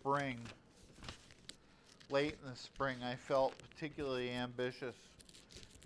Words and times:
spring, 0.00 0.38
late 2.08 2.34
in 2.42 2.50
the 2.50 2.56
spring, 2.56 2.96
I 3.04 3.16
felt 3.16 3.52
particularly 3.58 4.30
ambitious 4.30 4.94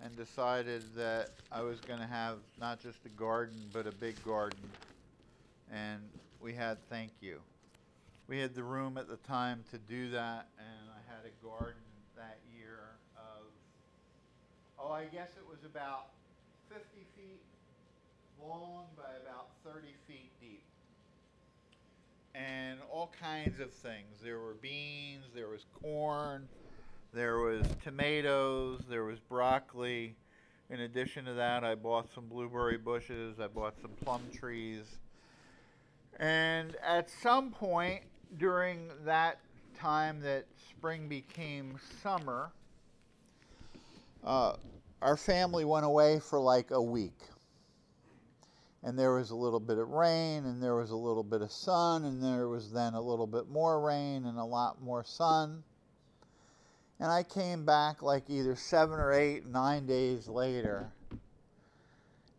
and 0.01 0.15
decided 0.15 0.83
that 0.95 1.31
I 1.51 1.61
was 1.61 1.81
going 1.81 1.99
to 1.99 2.05
have 2.05 2.37
not 2.59 2.79
just 2.79 2.99
a 3.05 3.09
garden, 3.09 3.57
but 3.73 3.87
a 3.87 3.91
big 3.91 4.15
garden. 4.23 4.59
And 5.69 5.99
we 6.39 6.53
had, 6.53 6.77
thank 6.89 7.11
you. 7.19 7.41
We 8.29 8.39
had 8.39 8.55
the 8.55 8.63
room 8.63 8.97
at 8.97 9.09
the 9.09 9.17
time 9.27 9.63
to 9.71 9.77
do 9.77 10.09
that, 10.11 10.47
and 10.57 10.89
I 10.89 11.13
had 11.13 11.25
a 11.25 11.45
garden 11.45 11.81
that 12.15 12.37
year 12.57 12.79
of, 13.17 13.43
oh, 14.79 14.91
I 14.93 15.05
guess 15.05 15.31
it 15.37 15.45
was 15.47 15.59
about 15.65 16.07
50 16.69 16.83
feet 17.17 17.41
long 18.41 18.85
by 18.95 19.11
about 19.21 19.49
30 19.65 19.87
feet. 20.07 20.31
And 22.37 22.79
all 22.91 23.13
kinds 23.21 23.59
of 23.59 23.71
things. 23.71 24.19
There 24.21 24.39
were 24.39 24.55
beans, 24.55 25.25
there 25.33 25.47
was 25.47 25.65
corn, 25.81 26.47
there 27.13 27.39
was 27.39 27.65
tomatoes, 27.83 28.81
there 28.89 29.05
was 29.05 29.19
broccoli. 29.19 30.15
In 30.69 30.81
addition 30.81 31.25
to 31.25 31.33
that, 31.33 31.63
I 31.63 31.75
bought 31.75 32.13
some 32.13 32.25
blueberry 32.27 32.77
bushes, 32.77 33.39
I 33.39 33.47
bought 33.47 33.75
some 33.81 33.91
plum 34.03 34.21
trees. 34.33 34.83
And 36.19 36.75
at 36.83 37.09
some 37.09 37.51
point 37.51 38.01
during 38.37 38.89
that 39.05 39.39
time 39.77 40.19
that 40.21 40.45
spring 40.69 41.07
became 41.07 41.79
summer, 42.01 42.51
uh, 44.23 44.55
our 45.01 45.15
family 45.15 45.65
went 45.65 45.85
away 45.85 46.19
for 46.19 46.39
like 46.39 46.71
a 46.71 46.81
week 46.81 47.19
and 48.85 48.99
there 48.99 49.15
was 49.15 49.31
a 49.31 49.35
little 49.35 49.59
bit 49.59 49.79
of 49.79 49.89
rain, 49.89 50.45
and 50.45 50.61
there 50.61 50.75
was 50.75 50.91
a 50.91 50.95
little 50.95 51.23
bit 51.23 51.41
of 51.41 51.51
sun, 51.51 52.05
and 52.05 52.23
there 52.23 52.47
was 52.47 52.71
then 52.71 52.93
a 52.93 53.01
little 53.01 53.25
bit 53.25 53.49
more 53.49 53.81
rain 53.81 54.25
and 54.25 54.37
a 54.37 54.45
lot 54.45 54.79
more 54.79 55.03
sun. 55.03 55.63
And 56.99 57.11
I 57.11 57.23
came 57.23 57.65
back 57.65 58.03
like 58.03 58.29
either 58.29 58.55
seven 58.55 58.99
or 58.99 59.11
eight, 59.11 59.47
nine 59.47 59.87
days 59.87 60.27
later, 60.27 60.91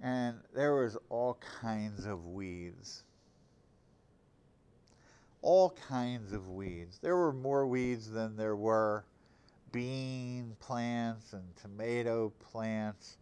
and 0.00 0.36
there 0.54 0.76
was 0.76 0.96
all 1.08 1.36
kinds 1.60 2.06
of 2.06 2.26
weeds. 2.26 3.02
All 5.42 5.76
kinds 5.88 6.32
of 6.32 6.48
weeds. 6.48 7.00
There 7.02 7.16
were 7.16 7.32
more 7.32 7.66
weeds 7.66 8.08
than 8.08 8.36
there 8.36 8.56
were 8.56 9.04
bean 9.72 10.56
plants 10.60 11.32
and 11.32 11.42
tomato 11.56 12.32
plants 12.52 13.16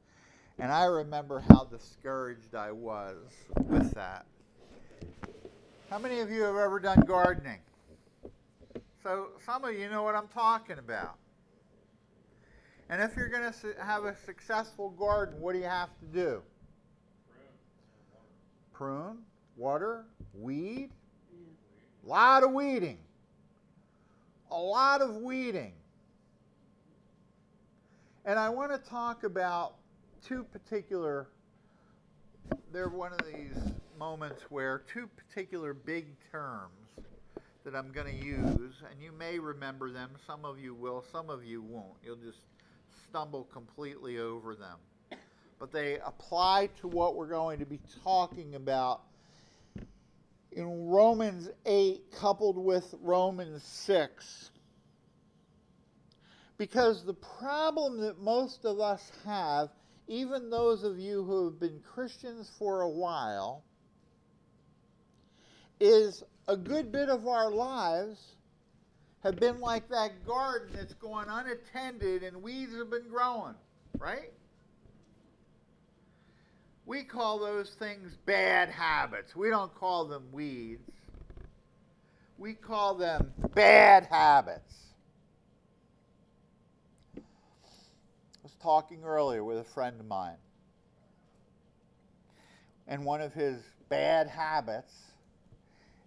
and 0.58 0.70
I 0.70 0.84
remember 0.84 1.40
how 1.40 1.64
discouraged 1.64 2.54
I 2.54 2.72
was 2.72 3.16
with 3.56 3.92
that. 3.92 4.26
How 5.90 5.98
many 5.98 6.20
of 6.20 6.30
you 6.30 6.42
have 6.42 6.56
ever 6.56 6.80
done 6.80 7.00
gardening? 7.00 7.60
So, 9.02 9.28
some 9.44 9.64
of 9.64 9.74
you 9.74 9.90
know 9.90 10.02
what 10.02 10.14
I'm 10.14 10.28
talking 10.28 10.78
about. 10.78 11.16
And 12.88 13.02
if 13.02 13.16
you're 13.16 13.28
going 13.28 13.52
to 13.52 13.74
have 13.82 14.04
a 14.04 14.16
successful 14.24 14.90
garden, 14.90 15.40
what 15.40 15.52
do 15.52 15.58
you 15.58 15.66
have 15.66 15.90
to 16.00 16.06
do? 16.06 16.42
Prune, 18.72 19.18
water, 19.56 20.04
weed. 20.34 20.90
A 22.04 22.08
lot 22.08 22.44
of 22.44 22.52
weeding. 22.52 22.98
A 24.50 24.58
lot 24.58 25.00
of 25.00 25.16
weeding. 25.16 25.72
And 28.24 28.38
I 28.38 28.48
want 28.48 28.72
to 28.72 28.78
talk 28.90 29.24
about 29.24 29.76
two 30.26 30.44
particular, 30.44 31.28
they're 32.72 32.88
one 32.88 33.12
of 33.12 33.20
these 33.26 33.74
moments 33.98 34.42
where 34.48 34.82
two 34.92 35.06
particular 35.06 35.74
big 35.74 36.06
terms 36.30 36.72
that 37.64 37.74
I'm 37.74 37.92
going 37.92 38.06
to 38.06 38.24
use, 38.24 38.82
and 38.90 39.00
you 39.00 39.12
may 39.12 39.38
remember 39.38 39.90
them. 39.90 40.10
Some 40.26 40.44
of 40.44 40.58
you 40.58 40.74
will, 40.74 41.04
some 41.12 41.30
of 41.30 41.44
you 41.44 41.62
won't. 41.62 41.94
You'll 42.04 42.16
just 42.16 42.38
stumble 43.08 43.44
completely 43.44 44.18
over 44.18 44.54
them. 44.54 44.78
But 45.58 45.72
they 45.72 45.98
apply 46.04 46.68
to 46.80 46.88
what 46.88 47.16
we're 47.16 47.28
going 47.28 47.58
to 47.60 47.66
be 47.66 47.80
talking 48.02 48.54
about 48.54 49.02
in 50.52 50.88
Romans 50.88 51.48
8, 51.64 52.02
coupled 52.12 52.58
with 52.58 52.94
Romans 53.00 53.62
6. 53.62 54.50
Because 56.58 57.04
the 57.04 57.14
problem 57.14 58.00
that 58.00 58.20
most 58.20 58.64
of 58.64 58.78
us 58.78 59.10
have 59.24 59.70
even 60.08 60.50
those 60.50 60.84
of 60.84 60.98
you 60.98 61.24
who 61.24 61.46
have 61.46 61.60
been 61.60 61.80
Christians 61.80 62.50
for 62.58 62.82
a 62.82 62.88
while, 62.88 63.64
is 65.80 66.22
a 66.48 66.56
good 66.56 66.92
bit 66.92 67.08
of 67.08 67.26
our 67.26 67.50
lives 67.50 68.34
have 69.22 69.36
been 69.36 69.58
like 69.60 69.88
that 69.88 70.24
garden 70.26 70.68
that's 70.74 70.94
going 70.94 71.26
unattended 71.28 72.22
and 72.22 72.42
weeds 72.42 72.76
have 72.76 72.90
been 72.90 73.08
growing, 73.08 73.54
right? 73.98 74.32
We 76.86 77.02
call 77.02 77.38
those 77.38 77.70
things 77.78 78.16
bad 78.26 78.68
habits. 78.68 79.34
We 79.34 79.48
don't 79.48 79.74
call 79.74 80.06
them 80.06 80.24
weeds. 80.32 80.90
We 82.36 82.52
call 82.52 82.94
them 82.94 83.32
bad 83.54 84.06
habits. 84.10 84.83
Talking 88.64 89.04
earlier 89.04 89.44
with 89.44 89.58
a 89.58 89.64
friend 89.64 90.00
of 90.00 90.06
mine. 90.06 90.38
And 92.88 93.04
one 93.04 93.20
of 93.20 93.34
his 93.34 93.60
bad 93.90 94.26
habits 94.26 94.94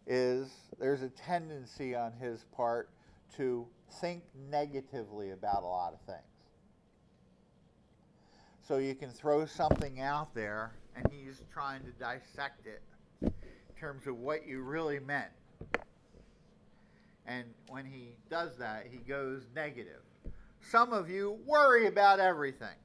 is 0.08 0.50
there's 0.80 1.04
a 1.04 1.10
tendency 1.10 1.94
on 1.94 2.14
his 2.14 2.46
part 2.56 2.90
to 3.36 3.68
think 4.02 4.24
negatively 4.50 5.32
about 5.32 5.62
a 5.62 5.68
lot 5.68 5.94
of 5.94 6.02
things. 6.02 6.24
So 8.68 8.78
you 8.78 8.96
can 8.96 9.12
throw 9.12 9.46
something 9.46 10.02
out 10.02 10.34
there 10.34 10.72
and 10.96 11.06
he's 11.12 11.44
trying 11.54 11.84
to 11.84 11.92
dissect 11.92 12.66
it 12.66 12.82
in 13.22 13.32
terms 13.80 14.08
of 14.08 14.18
what 14.18 14.48
you 14.48 14.64
really 14.64 15.00
meant. 15.00 15.30
And 17.28 17.46
when 17.70 17.86
he 17.86 18.16
does 18.32 18.58
that, 18.58 18.88
he 18.90 18.98
goes 18.98 19.44
negative. 19.54 20.02
Some 20.62 20.94
of 20.94 21.10
you 21.10 21.38
worry 21.46 21.88
about 21.88 22.20
everything. 22.20 22.76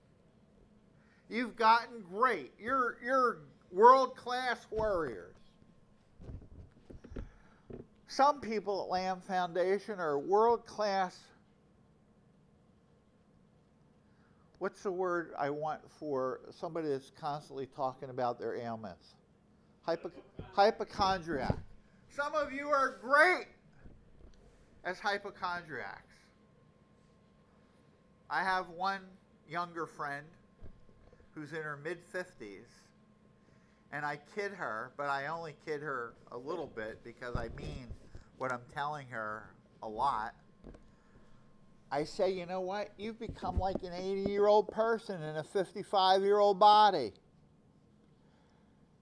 You've 1.28 1.56
gotten 1.56 2.02
great. 2.10 2.52
You're, 2.58 2.98
you're 3.02 3.38
world 3.70 4.16
class 4.16 4.66
warriors. 4.70 5.34
Some 8.06 8.40
people 8.40 8.82
at 8.82 8.90
Lamb 8.90 9.22
Foundation 9.26 9.98
are 9.98 10.18
world 10.18 10.66
class. 10.66 11.18
What's 14.58 14.82
the 14.82 14.92
word 14.92 15.32
I 15.38 15.48
want 15.48 15.80
for 15.98 16.40
somebody 16.50 16.88
that's 16.88 17.10
constantly 17.18 17.66
talking 17.74 18.10
about 18.10 18.38
their 18.38 18.54
ailments? 18.54 19.14
Hypo, 19.80 20.12
hypochondriac. 20.52 21.56
Some 22.14 22.34
of 22.34 22.52
you 22.52 22.68
are 22.68 22.98
great 23.00 23.46
as 24.84 24.98
hypochondriacs. 24.98 26.11
I 28.32 28.42
have 28.42 28.70
one 28.70 29.02
younger 29.46 29.84
friend 29.84 30.24
who's 31.34 31.52
in 31.52 31.60
her 31.60 31.76
mid 31.76 31.98
50s, 32.14 32.64
and 33.92 34.06
I 34.06 34.20
kid 34.34 34.52
her, 34.52 34.90
but 34.96 35.10
I 35.10 35.26
only 35.26 35.54
kid 35.66 35.82
her 35.82 36.14
a 36.30 36.38
little 36.38 36.66
bit 36.66 37.04
because 37.04 37.36
I 37.36 37.50
mean 37.58 37.88
what 38.38 38.50
I'm 38.50 38.62
telling 38.72 39.06
her 39.08 39.50
a 39.82 39.88
lot. 39.88 40.34
I 41.90 42.04
say, 42.04 42.30
you 42.30 42.46
know 42.46 42.62
what? 42.62 42.92
You've 42.96 43.20
become 43.20 43.58
like 43.58 43.82
an 43.82 43.92
80 43.92 44.22
year 44.22 44.46
old 44.46 44.70
person 44.70 45.22
in 45.22 45.36
a 45.36 45.44
55 45.44 46.22
year 46.22 46.38
old 46.38 46.58
body. 46.58 47.12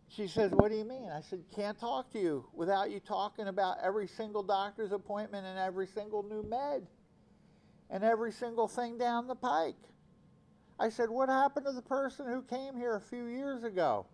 She 0.09 0.27
says, 0.27 0.51
What 0.51 0.73
do 0.73 0.77
you 0.77 0.85
mean? 0.85 1.09
I 1.09 1.21
said, 1.21 1.45
Can't 1.55 1.79
talk 1.79 2.11
to 2.15 2.19
you 2.19 2.47
without 2.53 2.91
you 2.91 2.99
talking 2.99 3.47
about 3.47 3.77
every 3.81 4.09
single 4.09 4.43
doctor's 4.43 4.91
appointment 4.91 5.47
and 5.47 5.57
every 5.57 5.87
single 5.87 6.25
new 6.25 6.43
med 6.43 6.88
and 7.90 8.04
every 8.04 8.32
single 8.32 8.69
thing 8.69 8.98
down 8.98 9.26
the 9.26 9.34
pike. 9.34 9.76
I 10.78 10.88
said, 10.88 11.10
What 11.10 11.28
happened 11.28 11.66
to 11.66 11.72
the 11.72 11.82
person 11.82 12.26
who 12.26 12.42
came 12.42 12.76
here 12.76 12.96
a 12.96 13.00
few 13.00 13.26
years 13.26 13.64
ago? 13.64 14.06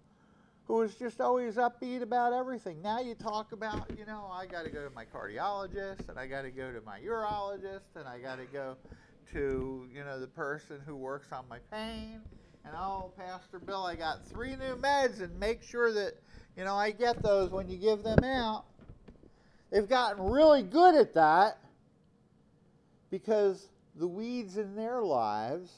Who 0.66 0.74
was 0.74 0.96
just 0.96 1.20
always 1.20 1.54
upbeat 1.54 2.02
about 2.02 2.32
everything. 2.32 2.82
Now 2.82 2.98
you 2.98 3.14
talk 3.14 3.52
about, 3.52 3.88
you 3.96 4.04
know, 4.04 4.28
I 4.32 4.46
got 4.46 4.64
to 4.64 4.70
go 4.70 4.82
to 4.82 4.92
my 4.92 5.04
cardiologist, 5.04 6.08
and 6.08 6.18
I 6.18 6.26
got 6.26 6.42
to 6.42 6.50
go 6.50 6.72
to 6.72 6.80
my 6.80 6.98
urologist, 6.98 7.94
and 7.94 8.08
I 8.08 8.18
got 8.18 8.38
to 8.38 8.46
go 8.46 8.76
to, 9.32 9.88
you 9.94 10.02
know, 10.02 10.18
the 10.18 10.26
person 10.26 10.80
who 10.84 10.96
works 10.96 11.28
on 11.30 11.44
my 11.48 11.58
pain. 11.70 12.20
And 12.64 12.74
oh, 12.76 13.12
Pastor 13.16 13.60
Bill, 13.60 13.84
I 13.84 13.94
got 13.94 14.26
three 14.26 14.56
new 14.56 14.74
meds, 14.74 15.22
and 15.22 15.38
make 15.38 15.62
sure 15.62 15.92
that, 15.92 16.14
you 16.56 16.64
know, 16.64 16.74
I 16.74 16.90
get 16.90 17.22
those 17.22 17.52
when 17.52 17.68
you 17.68 17.76
give 17.76 18.02
them 18.02 18.24
out. 18.24 18.64
They've 19.70 19.88
gotten 19.88 20.24
really 20.24 20.64
good 20.64 20.96
at 20.96 21.14
that 21.14 21.58
because 23.16 23.68
the 23.94 24.06
weeds 24.06 24.58
in 24.58 24.76
their 24.76 25.00
lives 25.00 25.70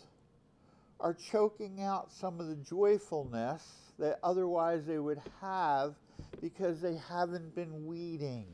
are 0.98 1.14
choking 1.14 1.80
out 1.80 2.10
some 2.10 2.40
of 2.40 2.48
the 2.48 2.56
joyfulness 2.56 3.62
that 3.96 4.18
otherwise 4.24 4.84
they 4.86 4.98
would 4.98 5.20
have 5.40 5.94
because 6.42 6.80
they 6.80 6.96
haven't 7.08 7.54
been 7.54 7.86
weeding. 7.86 8.46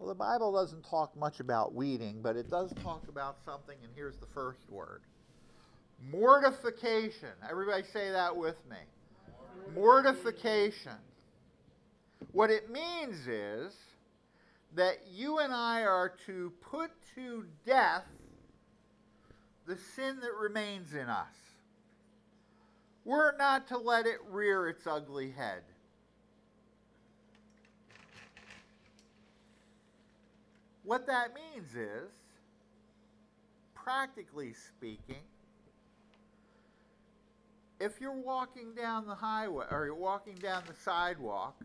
Well, 0.00 0.08
the 0.08 0.16
Bible 0.16 0.52
doesn't 0.52 0.84
talk 0.90 1.16
much 1.16 1.38
about 1.38 1.72
weeding, 1.72 2.20
but 2.20 2.34
it 2.34 2.50
does 2.50 2.74
talk 2.82 3.04
about 3.08 3.36
something, 3.44 3.76
and 3.84 3.92
here's 3.94 4.16
the 4.16 4.26
first 4.34 4.68
word 4.68 5.02
mortification. 6.10 7.30
Everybody 7.48 7.84
say 7.92 8.10
that 8.10 8.36
with 8.36 8.56
me. 8.68 8.76
Mortification. 9.72 10.98
What 12.32 12.50
it 12.50 12.70
means 12.70 13.28
is 13.28 13.72
that 14.74 14.98
you 15.10 15.38
and 15.38 15.52
I 15.52 15.82
are 15.82 16.12
to 16.26 16.52
put 16.60 16.90
to 17.14 17.44
death 17.64 18.04
the 19.66 19.76
sin 19.76 20.18
that 20.20 20.34
remains 20.34 20.94
in 20.94 21.08
us. 21.08 21.34
We're 23.04 23.36
not 23.36 23.68
to 23.68 23.78
let 23.78 24.06
it 24.06 24.18
rear 24.30 24.68
its 24.68 24.86
ugly 24.86 25.30
head. 25.30 25.62
What 30.84 31.06
that 31.06 31.30
means 31.34 31.74
is, 31.74 32.10
practically 33.74 34.52
speaking, 34.52 35.22
if 37.80 38.00
you're 38.00 38.12
walking 38.12 38.74
down 38.74 39.06
the 39.06 39.14
highway 39.14 39.66
or 39.70 39.84
you're 39.84 39.94
walking 39.94 40.36
down 40.36 40.62
the 40.66 40.74
sidewalk 40.74 41.56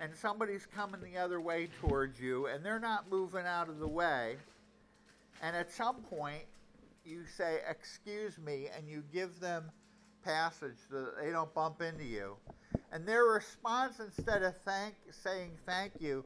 and 0.00 0.14
somebody's 0.14 0.66
coming 0.66 1.00
the 1.00 1.18
other 1.18 1.40
way 1.40 1.68
towards 1.80 2.20
you 2.20 2.46
and 2.46 2.64
they're 2.64 2.78
not 2.78 3.10
moving 3.10 3.46
out 3.46 3.68
of 3.68 3.78
the 3.78 3.88
way, 3.88 4.36
and 5.42 5.56
at 5.56 5.70
some 5.70 5.96
point 5.96 6.44
you 7.04 7.22
say, 7.36 7.60
Excuse 7.68 8.38
me, 8.38 8.68
and 8.76 8.88
you 8.88 9.02
give 9.12 9.40
them 9.40 9.64
passage 10.24 10.76
so 10.90 11.00
that 11.04 11.22
they 11.22 11.30
don't 11.30 11.52
bump 11.54 11.80
into 11.80 12.04
you. 12.04 12.36
And 12.92 13.06
their 13.06 13.24
response, 13.24 14.00
instead 14.00 14.42
of 14.42 14.54
thank, 14.64 14.94
saying 15.10 15.52
thank 15.66 15.92
you, 16.00 16.24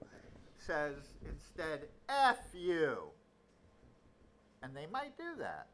says 0.58 0.94
instead, 1.28 1.82
F 2.08 2.38
you. 2.52 2.98
And 4.62 4.76
they 4.76 4.86
might 4.92 5.16
do 5.16 5.36
that. 5.38 5.66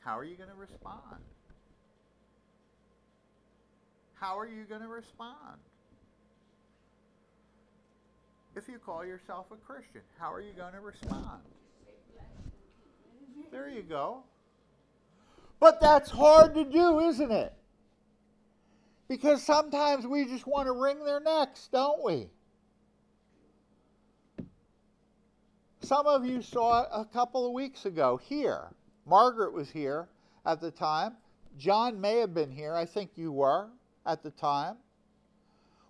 How 0.00 0.18
are 0.18 0.24
you 0.24 0.36
going 0.36 0.50
to 0.50 0.56
respond? 0.56 1.22
How 4.20 4.38
are 4.38 4.46
you 4.46 4.64
going 4.64 4.80
to 4.80 4.88
respond? 4.88 5.58
If 8.56 8.66
you 8.68 8.78
call 8.78 9.04
yourself 9.04 9.46
a 9.52 9.56
Christian, 9.56 10.00
how 10.18 10.32
are 10.32 10.40
you 10.40 10.52
going 10.56 10.72
to 10.72 10.80
respond? 10.80 11.40
There 13.52 13.68
you 13.68 13.82
go. 13.82 14.24
But 15.60 15.80
that's 15.80 16.10
hard 16.10 16.54
to 16.54 16.64
do, 16.64 17.00
isn't 17.00 17.30
it? 17.30 17.52
Because 19.08 19.42
sometimes 19.42 20.06
we 20.06 20.24
just 20.24 20.46
want 20.46 20.66
to 20.66 20.72
wring 20.72 21.04
their 21.04 21.20
necks, 21.20 21.68
don't 21.72 22.02
we? 22.04 22.28
Some 25.80 26.06
of 26.06 26.26
you 26.26 26.42
saw 26.42 26.82
it 26.82 26.88
a 26.92 27.04
couple 27.04 27.46
of 27.46 27.52
weeks 27.52 27.86
ago 27.86 28.20
here. 28.22 28.68
Margaret 29.06 29.52
was 29.52 29.70
here 29.70 30.08
at 30.44 30.60
the 30.60 30.70
time. 30.70 31.14
John 31.56 32.00
may 32.00 32.18
have 32.18 32.34
been 32.34 32.50
here. 32.50 32.74
I 32.74 32.84
think 32.84 33.12
you 33.14 33.32
were 33.32 33.68
at 34.08 34.22
the 34.22 34.30
time. 34.30 34.76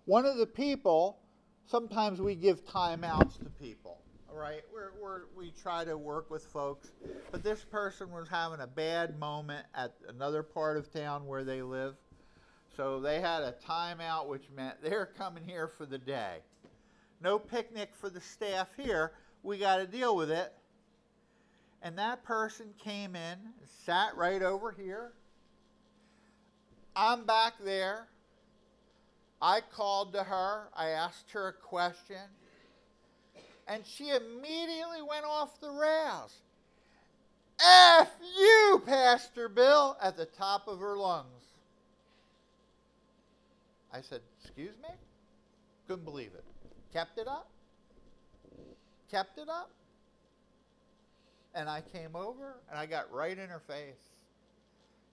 One 0.05 0.25
of 0.25 0.37
the 0.37 0.45
people, 0.45 1.19
sometimes 1.65 2.19
we 2.19 2.35
give 2.35 2.65
timeouts 2.65 3.39
to 3.39 3.49
people, 3.61 4.01
right? 4.31 4.61
We're, 4.71 4.91
we're, 5.01 5.21
we 5.35 5.51
try 5.51 5.85
to 5.85 5.97
work 5.97 6.29
with 6.29 6.43
folks. 6.43 6.91
But 7.31 7.43
this 7.43 7.63
person 7.63 8.11
was 8.11 8.27
having 8.27 8.59
a 8.59 8.67
bad 8.67 9.17
moment 9.17 9.65
at 9.73 9.93
another 10.09 10.43
part 10.43 10.77
of 10.77 10.91
town 10.91 11.25
where 11.25 11.45
they 11.45 11.61
live. 11.61 11.95
So 12.75 12.99
they 12.99 13.21
had 13.21 13.41
a 13.41 13.55
timeout, 13.65 14.27
which 14.27 14.43
meant 14.55 14.75
they're 14.83 15.09
coming 15.17 15.43
here 15.45 15.67
for 15.67 15.85
the 15.85 15.97
day. 15.97 16.39
No 17.21 17.39
picnic 17.39 17.91
for 17.93 18.09
the 18.09 18.21
staff 18.21 18.69
here. 18.77 19.13
We 19.43 19.57
got 19.57 19.77
to 19.77 19.87
deal 19.87 20.15
with 20.15 20.29
it. 20.29 20.53
And 21.81 21.97
that 21.97 22.23
person 22.23 22.73
came 22.83 23.15
in, 23.15 23.37
sat 23.85 24.17
right 24.17 24.41
over 24.41 24.71
here. 24.71 25.13
I'm 27.01 27.23
back 27.23 27.53
there. 27.63 28.07
I 29.41 29.61
called 29.61 30.11
to 30.11 30.23
her. 30.23 30.67
I 30.75 30.89
asked 30.89 31.31
her 31.31 31.47
a 31.47 31.53
question. 31.53 32.17
And 33.69 33.85
she 33.85 34.09
immediately 34.09 35.01
went 35.07 35.23
off 35.23 35.61
the 35.61 35.69
rails. 35.69 36.33
F 37.57 38.09
you, 38.37 38.83
Pastor 38.85 39.47
Bill, 39.47 39.95
at 40.01 40.17
the 40.17 40.25
top 40.25 40.67
of 40.67 40.79
her 40.79 40.97
lungs. 40.97 41.45
I 43.93 44.01
said, 44.01 44.19
Excuse 44.43 44.75
me? 44.83 44.89
Couldn't 45.87 46.03
believe 46.03 46.31
it. 46.33 46.43
Kept 46.91 47.17
it 47.17 47.29
up. 47.29 47.49
Kept 49.09 49.37
it 49.37 49.47
up. 49.47 49.71
And 51.55 51.69
I 51.69 51.79
came 51.79 52.13
over 52.17 52.57
and 52.69 52.77
I 52.77 52.85
got 52.85 53.09
right 53.13 53.37
in 53.37 53.47
her 53.47 53.61
face. 53.65 54.03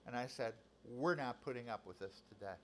And 0.05 0.17
I 0.17 0.27
said, 0.27 0.51
We're 0.95 1.15
not 1.15 1.43
putting 1.43 1.69
up 1.69 1.85
with 1.85 1.99
this 1.99 2.21
today. 2.29 2.55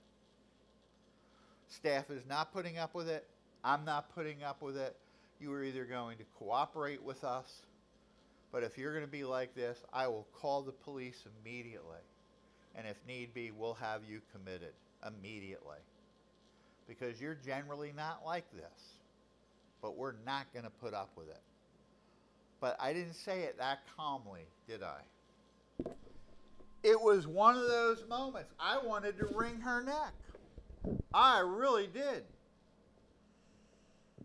Staff 1.68 2.10
is 2.10 2.24
not 2.28 2.52
putting 2.52 2.78
up 2.78 2.94
with 2.94 3.08
it. 3.08 3.26
I'm 3.62 3.84
not 3.84 4.14
putting 4.14 4.42
up 4.42 4.62
with 4.62 4.76
it. 4.76 4.96
You 5.40 5.52
are 5.52 5.64
either 5.64 5.84
going 5.84 6.18
to 6.18 6.24
cooperate 6.38 7.02
with 7.02 7.24
us, 7.24 7.46
but 8.52 8.62
if 8.62 8.78
you're 8.78 8.92
going 8.92 9.04
to 9.04 9.10
be 9.10 9.24
like 9.24 9.54
this, 9.54 9.78
I 9.92 10.06
will 10.06 10.26
call 10.40 10.62
the 10.62 10.72
police 10.72 11.24
immediately. 11.42 11.98
And 12.76 12.86
if 12.86 12.96
need 13.06 13.34
be, 13.34 13.50
we'll 13.50 13.74
have 13.74 14.02
you 14.08 14.20
committed 14.32 14.72
immediately. 15.06 15.78
Because 16.88 17.20
you're 17.20 17.36
generally 17.44 17.92
not 17.96 18.22
like 18.24 18.44
this. 18.52 18.98
But 19.82 19.96
we're 19.96 20.14
not 20.24 20.46
going 20.52 20.64
to 20.64 20.70
put 20.70 20.94
up 20.94 21.10
with 21.16 21.28
it. 21.28 21.40
But 22.60 22.76
I 22.80 22.92
didn't 22.92 23.14
say 23.14 23.40
it 23.40 23.58
that 23.58 23.80
calmly, 23.96 24.46
did 24.66 24.82
I? 24.82 25.00
It 26.84 27.00
was 27.00 27.26
one 27.26 27.56
of 27.56 27.66
those 27.66 28.04
moments. 28.08 28.52
I 28.60 28.78
wanted 28.84 29.16
to 29.18 29.26
wring 29.34 29.58
her 29.60 29.82
neck. 29.82 30.12
I 31.14 31.38
really 31.38 31.86
did. 31.86 32.24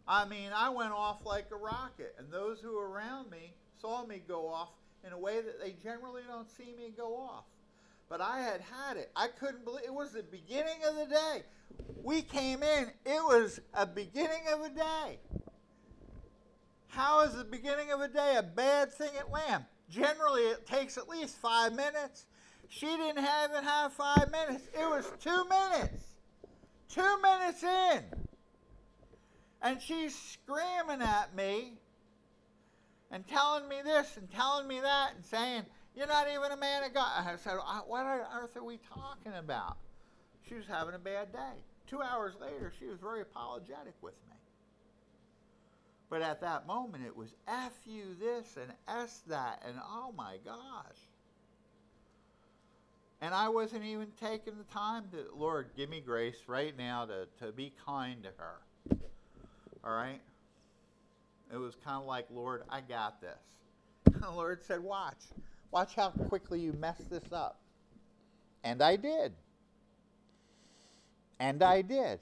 I 0.05 0.25
mean, 0.25 0.49
I 0.53 0.69
went 0.69 0.91
off 0.91 1.25
like 1.25 1.45
a 1.51 1.55
rocket, 1.55 2.15
and 2.19 2.29
those 2.29 2.59
who 2.59 2.75
were 2.75 2.89
around 2.89 3.31
me 3.31 3.53
saw 3.79 4.05
me 4.05 4.21
go 4.27 4.49
off 4.49 4.71
in 5.07 5.13
a 5.13 5.17
way 5.17 5.39
that 5.39 5.61
they 5.63 5.73
generally 5.81 6.23
don't 6.27 6.49
see 6.49 6.73
me 6.77 6.91
go 6.97 7.15
off. 7.15 7.45
But 8.09 8.19
I 8.19 8.41
had 8.41 8.59
had 8.59 8.97
it. 8.97 9.09
I 9.15 9.27
couldn't 9.27 9.63
believe 9.63 9.85
it 9.85 9.93
was 9.93 10.11
the 10.11 10.23
beginning 10.23 10.83
of 10.85 10.95
the 10.95 11.05
day. 11.05 11.43
We 12.03 12.23
came 12.23 12.61
in, 12.61 12.91
it 13.05 13.23
was 13.23 13.61
a 13.73 13.85
beginning 13.85 14.47
of 14.51 14.65
a 14.65 14.69
day. 14.69 15.19
How 16.87 17.21
is 17.21 17.35
the 17.35 17.45
beginning 17.45 17.91
of 17.91 18.01
a 18.01 18.09
day 18.09 18.35
a 18.37 18.43
bad 18.43 18.91
thing 18.91 19.11
at 19.17 19.31
Lamb? 19.31 19.65
Generally, 19.89 20.41
it 20.41 20.67
takes 20.67 20.97
at 20.97 21.07
least 21.07 21.37
five 21.37 21.73
minutes. 21.73 22.25
She 22.69 22.85
didn't 22.85 23.23
have 23.23 23.93
five 23.93 24.31
minutes. 24.31 24.63
It 24.79 24.87
was 24.87 25.11
two 25.19 25.43
minutes. 25.49 26.03
Two 26.87 27.21
minutes 27.21 27.63
in. 27.63 28.03
And 29.61 29.81
she's 29.81 30.15
screaming 30.15 31.01
at 31.01 31.35
me 31.35 31.73
and 33.11 33.27
telling 33.27 33.67
me 33.67 33.77
this 33.83 34.15
and 34.17 34.29
telling 34.31 34.67
me 34.67 34.79
that 34.79 35.15
and 35.15 35.25
saying, 35.25 35.65
You're 35.95 36.07
not 36.07 36.27
even 36.29 36.51
a 36.51 36.57
man 36.57 36.83
of 36.83 36.93
God. 36.93 37.25
I 37.25 37.35
said, 37.37 37.57
What 37.87 38.05
on 38.05 38.21
earth 38.39 38.55
are 38.55 38.63
we 38.63 38.79
talking 38.93 39.33
about? 39.33 39.77
She 40.47 40.53
was 40.55 40.65
having 40.67 40.93
a 40.93 40.99
bad 40.99 41.33
day. 41.33 41.63
Two 41.87 42.01
hours 42.01 42.35
later, 42.39 42.71
she 42.79 42.85
was 42.85 42.99
very 42.99 43.21
apologetic 43.21 43.95
with 44.01 44.15
me. 44.29 44.35
But 46.09 46.21
at 46.21 46.41
that 46.41 46.67
moment, 46.67 47.05
it 47.05 47.15
was 47.15 47.35
F 47.47 47.73
you 47.85 48.15
this 48.19 48.57
and 48.57 48.71
S 48.87 49.21
that, 49.27 49.61
and 49.65 49.75
oh 49.83 50.13
my 50.15 50.37
gosh. 50.45 50.97
And 53.21 53.33
I 53.33 53.49
wasn't 53.49 53.83
even 53.83 54.07
taking 54.19 54.53
the 54.57 54.63
time 54.73 55.03
to, 55.11 55.25
Lord, 55.35 55.71
give 55.75 55.89
me 55.89 55.99
grace 55.99 56.37
right 56.47 56.75
now 56.77 57.05
to, 57.05 57.27
to 57.45 57.51
be 57.51 57.73
kind 57.85 58.23
to 58.23 58.29
her. 58.37 58.97
All 59.83 59.95
right? 59.95 60.21
It 61.51 61.57
was 61.57 61.75
kind 61.83 61.97
of 61.97 62.05
like, 62.05 62.27
Lord, 62.31 62.63
I 62.69 62.81
got 62.81 63.19
this. 63.21 63.39
And 64.13 64.23
the 64.23 64.31
Lord 64.31 64.63
said, 64.63 64.81
Watch. 64.81 65.17
Watch 65.71 65.95
how 65.95 66.09
quickly 66.09 66.59
you 66.59 66.73
mess 66.73 66.97
this 67.09 67.31
up. 67.31 67.59
And 68.63 68.81
I 68.81 68.95
did. 68.95 69.33
And 71.39 71.61
I 71.61 71.81
did. 71.81 72.19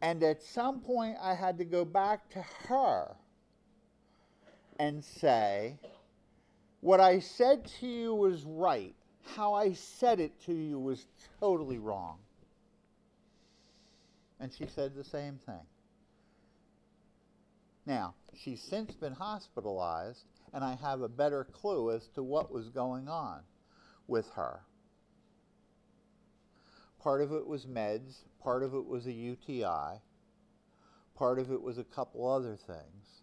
And 0.00 0.22
at 0.22 0.42
some 0.42 0.80
point, 0.80 1.16
I 1.20 1.34
had 1.34 1.58
to 1.58 1.64
go 1.64 1.84
back 1.84 2.28
to 2.30 2.42
her 2.68 3.14
and 4.78 5.04
say, 5.04 5.76
What 6.80 7.00
I 7.00 7.20
said 7.20 7.66
to 7.80 7.86
you 7.86 8.14
was 8.14 8.44
right. 8.44 8.94
How 9.22 9.54
I 9.54 9.72
said 9.72 10.20
it 10.20 10.40
to 10.46 10.52
you 10.52 10.78
was 10.78 11.06
totally 11.40 11.78
wrong. 11.78 12.18
And 14.40 14.52
she 14.52 14.66
said 14.66 14.94
the 14.94 15.04
same 15.04 15.38
thing. 15.46 15.66
Now, 17.86 18.14
she's 18.34 18.60
since 18.60 18.94
been 18.94 19.12
hospitalized, 19.12 20.24
and 20.52 20.62
I 20.62 20.74
have 20.74 21.00
a 21.00 21.08
better 21.08 21.44
clue 21.44 21.92
as 21.92 22.08
to 22.14 22.22
what 22.22 22.52
was 22.52 22.68
going 22.68 23.08
on 23.08 23.40
with 24.06 24.28
her. 24.30 24.60
Part 27.00 27.22
of 27.22 27.32
it 27.32 27.46
was 27.46 27.66
meds, 27.66 28.18
part 28.42 28.62
of 28.62 28.74
it 28.74 28.86
was 28.86 29.06
a 29.06 29.12
UTI, 29.12 30.00
Part 31.14 31.38
of 31.38 31.52
it 31.52 31.62
was 31.62 31.78
a 31.78 31.84
couple 31.84 32.28
other 32.28 32.56
things. 32.56 33.22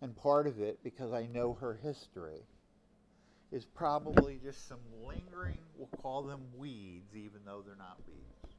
And 0.00 0.16
part 0.16 0.46
of 0.46 0.60
it, 0.60 0.82
because 0.82 1.12
I 1.12 1.26
know 1.26 1.54
her 1.54 1.74
history, 1.74 2.46
is 3.52 3.64
probably 3.64 4.38
just 4.42 4.68
some 4.68 4.78
lingering, 5.04 5.58
we'll 5.76 5.88
call 6.00 6.22
them 6.22 6.40
weeds, 6.56 7.14
even 7.14 7.40
though 7.44 7.62
they're 7.64 7.76
not 7.76 7.98
weeds. 8.06 8.56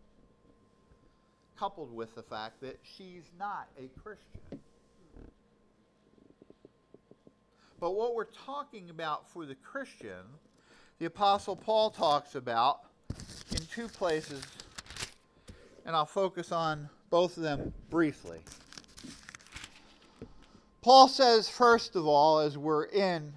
Coupled 1.58 1.94
with 1.94 2.14
the 2.16 2.24
fact 2.24 2.60
that 2.62 2.80
she's 2.84 3.24
not 3.40 3.70
a 3.78 3.88
Christian. 4.00 4.60
But 7.80 7.96
what 7.96 8.16
we're 8.16 8.26
talking 8.26 8.90
about 8.90 9.30
for 9.30 9.46
the 9.46 9.56
Christian, 9.56 10.24
the 11.00 11.06
Apostle 11.06 11.56
Paul 11.56 11.90
talks 11.90 12.36
about 12.36 12.82
in 13.52 13.66
two 13.74 13.88
places, 13.88 14.44
and 15.86 15.96
I'll 15.96 16.06
focus 16.06 16.52
on 16.52 16.90
both 17.10 17.38
of 17.38 17.44
them 17.44 17.74
briefly. 17.90 18.40
Paul 20.82 21.08
says, 21.08 21.48
first 21.48 21.96
of 21.96 22.06
all, 22.08 22.40
as 22.40 22.58
we're 22.58 22.86
in 22.86 23.34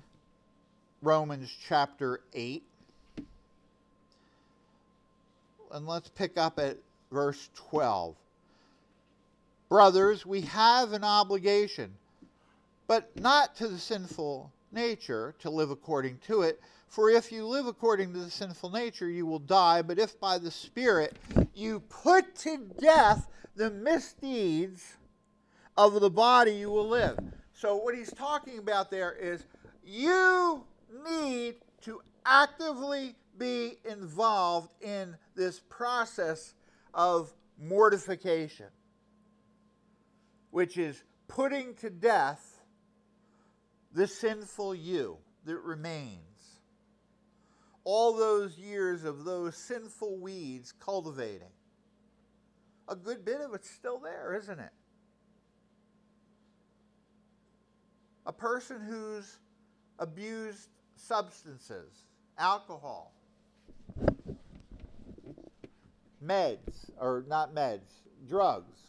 Romans 1.05 1.55
chapter 1.69 2.21
8, 2.33 2.63
and 5.73 5.87
let's 5.87 6.09
pick 6.09 6.39
up 6.39 6.59
at 6.59 6.79
verse 7.13 7.51
12. 7.55 8.17
Brothers, 9.69 10.25
we 10.25 10.41
have 10.43 10.95
an 10.95 11.05
obligation, 11.05 11.93
but 12.87 13.15
not 13.21 13.55
to 13.57 13.69
the 13.69 13.79
sinful 13.79 14.51
nature 14.73 15.35
to 15.41 15.51
live 15.51 15.71
according 15.71 16.19
to 16.27 16.41
it. 16.41 16.59
For 16.89 17.11
if 17.11 17.31
you 17.31 17.47
live 17.47 17.67
according 17.67 18.15
to 18.15 18.21
the 18.21 18.31
sinful 18.31 18.71
nature, 18.71 19.11
you 19.11 19.27
will 19.27 19.41
die. 19.41 19.83
But 19.83 19.99
if 19.99 20.19
by 20.19 20.39
the 20.39 20.51
Spirit 20.51 21.17
you 21.55 21.81
put 21.81 22.35
to 22.37 22.57
death 22.81 23.29
the 23.57 23.71
misdeeds 23.71 24.97
of 25.77 26.01
the 26.01 26.11
body, 26.11 26.53
you 26.53 26.71
will 26.71 26.89
live. 26.89 27.19
So, 27.53 27.77
what 27.77 27.95
he's 27.95 28.13
talking 28.13 28.59
about 28.59 28.91
there 28.91 29.13
is 29.13 29.45
you 29.85 30.65
need 31.07 31.57
to 31.83 32.01
actively 32.25 33.17
be 33.39 33.75
involved 33.85 34.73
in 34.81 35.17
this 35.35 35.61
process 35.69 36.55
of 36.93 37.33
mortification, 37.59 38.69
which 40.51 40.79
is 40.79 41.03
putting 41.29 41.75
to 41.75 41.91
death 41.91 42.61
the 43.93 44.07
sinful 44.07 44.75
you 44.75 45.19
that 45.45 45.59
remains. 45.59 46.21
All 47.85 48.17
those 48.17 48.59
years 48.59 49.05
of 49.05 49.25
those 49.25 49.57
sinful 49.57 50.19
weeds 50.19 50.73
cultivating. 50.73 51.53
A 52.89 52.97
good 52.97 53.25
bit 53.25 53.41
of 53.41 53.55
it's 53.55 53.71
still 53.71 53.99
there, 53.99 54.35
isn't 54.35 54.59
it? 54.59 54.73
A 58.27 58.33
person 58.33 58.81
who's 58.81 59.39
abused 59.99 60.69
substances, 60.97 62.05
alcohol, 62.39 63.13
meds, 66.25 66.91
or 66.99 67.25
not 67.29 67.55
meds, 67.55 67.91
drugs, 68.29 68.81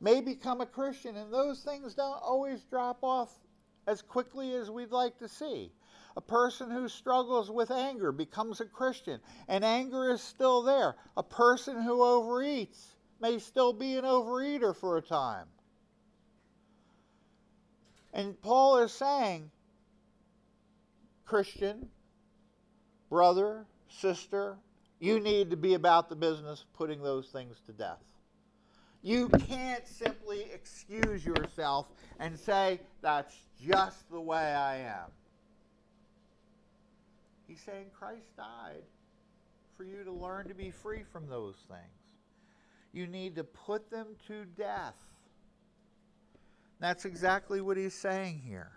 may 0.00 0.20
become 0.20 0.60
a 0.60 0.66
Christian, 0.66 1.16
and 1.16 1.32
those 1.32 1.62
things 1.62 1.94
don't 1.94 2.22
always 2.22 2.62
drop 2.64 2.98
off 3.02 3.38
as 3.86 4.02
quickly 4.02 4.54
as 4.54 4.70
we'd 4.70 4.90
like 4.90 5.18
to 5.18 5.28
see. 5.28 5.72
A 6.16 6.20
person 6.20 6.70
who 6.70 6.88
struggles 6.88 7.50
with 7.50 7.70
anger 7.70 8.10
becomes 8.10 8.60
a 8.60 8.64
Christian, 8.64 9.20
and 9.48 9.64
anger 9.64 10.10
is 10.10 10.22
still 10.22 10.62
there. 10.62 10.96
A 11.16 11.22
person 11.22 11.82
who 11.82 12.02
overeats 12.02 12.96
may 13.20 13.38
still 13.38 13.72
be 13.72 13.96
an 13.96 14.04
overeater 14.04 14.74
for 14.74 14.96
a 14.96 15.02
time. 15.02 15.46
And 18.12 18.40
Paul 18.40 18.78
is 18.78 18.92
saying, 18.92 19.50
Christian, 21.26 21.88
brother, 23.10 23.66
sister, 23.88 24.56
you 25.00 25.20
need 25.20 25.50
to 25.50 25.56
be 25.56 25.74
about 25.74 26.08
the 26.08 26.16
business 26.16 26.62
of 26.62 26.72
putting 26.72 27.02
those 27.02 27.26
things 27.28 27.60
to 27.66 27.72
death. 27.72 28.02
You 29.02 29.28
can't 29.28 29.86
simply 29.86 30.46
excuse 30.52 31.24
yourself 31.24 31.86
and 32.18 32.38
say, 32.38 32.80
that's 33.02 33.36
just 33.64 34.08
the 34.10 34.20
way 34.20 34.38
I 34.38 34.78
am. 34.78 35.10
He's 37.46 37.60
saying 37.60 37.86
Christ 37.96 38.36
died 38.36 38.82
for 39.76 39.84
you 39.84 40.02
to 40.04 40.12
learn 40.12 40.48
to 40.48 40.54
be 40.54 40.70
free 40.70 41.02
from 41.12 41.28
those 41.28 41.56
things. 41.68 41.80
You 42.92 43.06
need 43.06 43.36
to 43.36 43.44
put 43.44 43.90
them 43.90 44.06
to 44.28 44.44
death. 44.56 44.96
That's 46.80 47.04
exactly 47.04 47.60
what 47.60 47.76
he's 47.76 47.94
saying 47.94 48.42
here. 48.46 48.72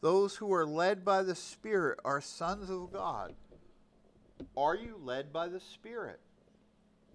Those 0.00 0.36
who 0.36 0.52
are 0.52 0.66
led 0.66 1.04
by 1.04 1.22
the 1.22 1.34
Spirit 1.34 2.00
are 2.04 2.20
sons 2.20 2.70
of 2.70 2.92
God. 2.92 3.34
Are 4.56 4.74
you 4.74 4.98
led 5.02 5.32
by 5.32 5.48
the 5.48 5.60
Spirit? 5.60 6.20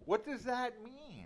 What 0.06 0.26
does 0.26 0.44
that 0.44 0.84
mean? 0.84 1.26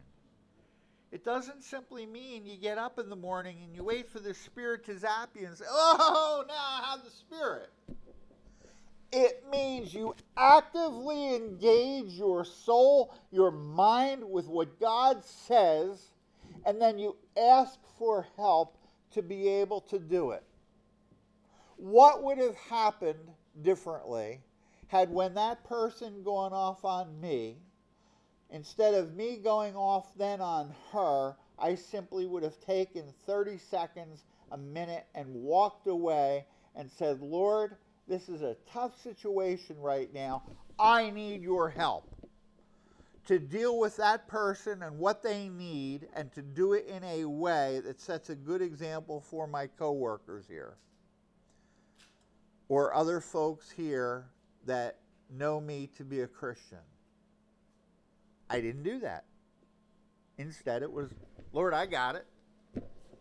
It 1.11 1.25
doesn't 1.25 1.63
simply 1.63 2.05
mean 2.05 2.45
you 2.45 2.55
get 2.55 2.77
up 2.77 2.99
in 2.99 3.09
the 3.09 3.15
morning 3.15 3.57
and 3.63 3.75
you 3.75 3.83
wait 3.83 4.09
for 4.09 4.19
the 4.19 4.33
Spirit 4.33 4.85
to 4.85 4.97
zap 4.97 5.31
you 5.35 5.47
and 5.47 5.57
say, 5.57 5.65
Oh, 5.67 6.43
now 6.47 6.53
I 6.53 6.91
have 6.91 7.03
the 7.03 7.11
Spirit. 7.11 7.69
It 9.11 9.43
means 9.51 9.93
you 9.93 10.15
actively 10.37 11.35
engage 11.35 12.11
your 12.13 12.45
soul, 12.45 13.15
your 13.31 13.49
mind 13.49 14.23
with 14.23 14.47
what 14.47 14.79
God 14.79 15.25
says, 15.25 16.11
and 16.63 16.79
then 16.79 16.99
you 16.99 17.15
ask 17.35 17.79
for 17.97 18.27
help 18.35 18.77
to 19.11 19.23
be 19.23 19.47
able 19.47 19.81
to 19.81 19.97
do 19.97 20.31
it. 20.31 20.43
What 21.79 22.23
would 22.23 22.37
have 22.39 22.57
happened 22.57 23.31
differently 23.61 24.41
had 24.87 25.09
when 25.09 25.33
that 25.35 25.63
person 25.63 26.23
gone 26.23 26.51
off 26.51 26.83
on 26.83 27.21
me, 27.21 27.61
instead 28.49 28.95
of 28.95 29.15
me 29.15 29.37
going 29.37 29.77
off 29.77 30.13
then 30.17 30.41
on 30.41 30.75
her, 30.91 31.37
I 31.57 31.75
simply 31.75 32.25
would 32.25 32.43
have 32.43 32.59
taken 32.59 33.13
30 33.25 33.57
seconds, 33.57 34.25
a 34.51 34.57
minute, 34.57 35.05
and 35.15 35.33
walked 35.33 35.87
away 35.87 36.45
and 36.75 36.91
said, 36.91 37.21
Lord, 37.21 37.77
this 38.09 38.27
is 38.27 38.41
a 38.41 38.57
tough 38.69 39.01
situation 39.01 39.79
right 39.79 40.13
now. 40.13 40.43
I 40.77 41.11
need 41.11 41.41
your 41.41 41.69
help 41.69 42.13
to 43.27 43.39
deal 43.39 43.79
with 43.79 43.95
that 43.95 44.27
person 44.27 44.83
and 44.83 44.99
what 44.99 45.23
they 45.23 45.47
need 45.47 46.09
and 46.13 46.29
to 46.33 46.41
do 46.41 46.73
it 46.73 46.87
in 46.87 47.05
a 47.05 47.23
way 47.23 47.79
that 47.85 48.01
sets 48.01 48.29
a 48.29 48.35
good 48.35 48.61
example 48.61 49.21
for 49.21 49.47
my 49.47 49.67
coworkers 49.67 50.45
here 50.45 50.75
or 52.69 52.93
other 52.93 53.19
folks 53.19 53.69
here 53.69 54.29
that 54.65 54.99
know 55.29 55.59
me 55.59 55.89
to 55.97 56.03
be 56.03 56.21
a 56.21 56.27
Christian. 56.27 56.77
I 58.49 58.61
didn't 58.61 58.83
do 58.83 58.99
that. 58.99 59.25
Instead, 60.37 60.83
it 60.83 60.91
was, 60.91 61.09
Lord, 61.51 61.73
I 61.73 61.85
got 61.85 62.15
it. 62.15 62.25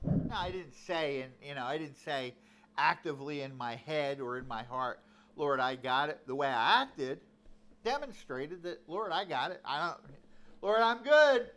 No, 0.04 0.34
I 0.34 0.50
didn't 0.50 0.74
say, 0.86 1.22
and 1.22 1.32
you 1.42 1.54
know, 1.54 1.64
I 1.64 1.78
didn't 1.78 1.98
say, 1.98 2.34
actively 2.76 3.40
in 3.40 3.56
my 3.56 3.74
head 3.74 4.20
or 4.20 4.38
in 4.38 4.46
my 4.46 4.62
heart, 4.62 5.00
Lord, 5.36 5.60
I 5.60 5.74
got 5.74 6.08
it. 6.10 6.20
The 6.26 6.34
way 6.34 6.46
I 6.46 6.82
acted 6.82 7.20
demonstrated 7.84 8.62
that, 8.62 8.82
Lord, 8.86 9.10
I 9.12 9.24
got 9.24 9.50
it. 9.50 9.60
I 9.64 9.88
don't, 9.88 9.98
Lord, 10.62 10.80
I'm 10.80 11.02
good. 11.02 11.50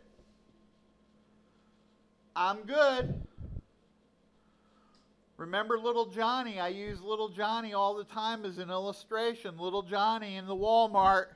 I'm 2.34 2.62
good. 2.62 3.14
Remember 5.42 5.76
little 5.76 6.06
Johnny? 6.06 6.60
I 6.60 6.68
use 6.68 7.00
little 7.02 7.28
Johnny 7.28 7.74
all 7.74 7.96
the 7.96 8.04
time 8.04 8.44
as 8.44 8.58
an 8.58 8.70
illustration. 8.70 9.58
Little 9.58 9.82
Johnny 9.82 10.36
in 10.36 10.46
the 10.46 10.54
Walmart. 10.54 11.30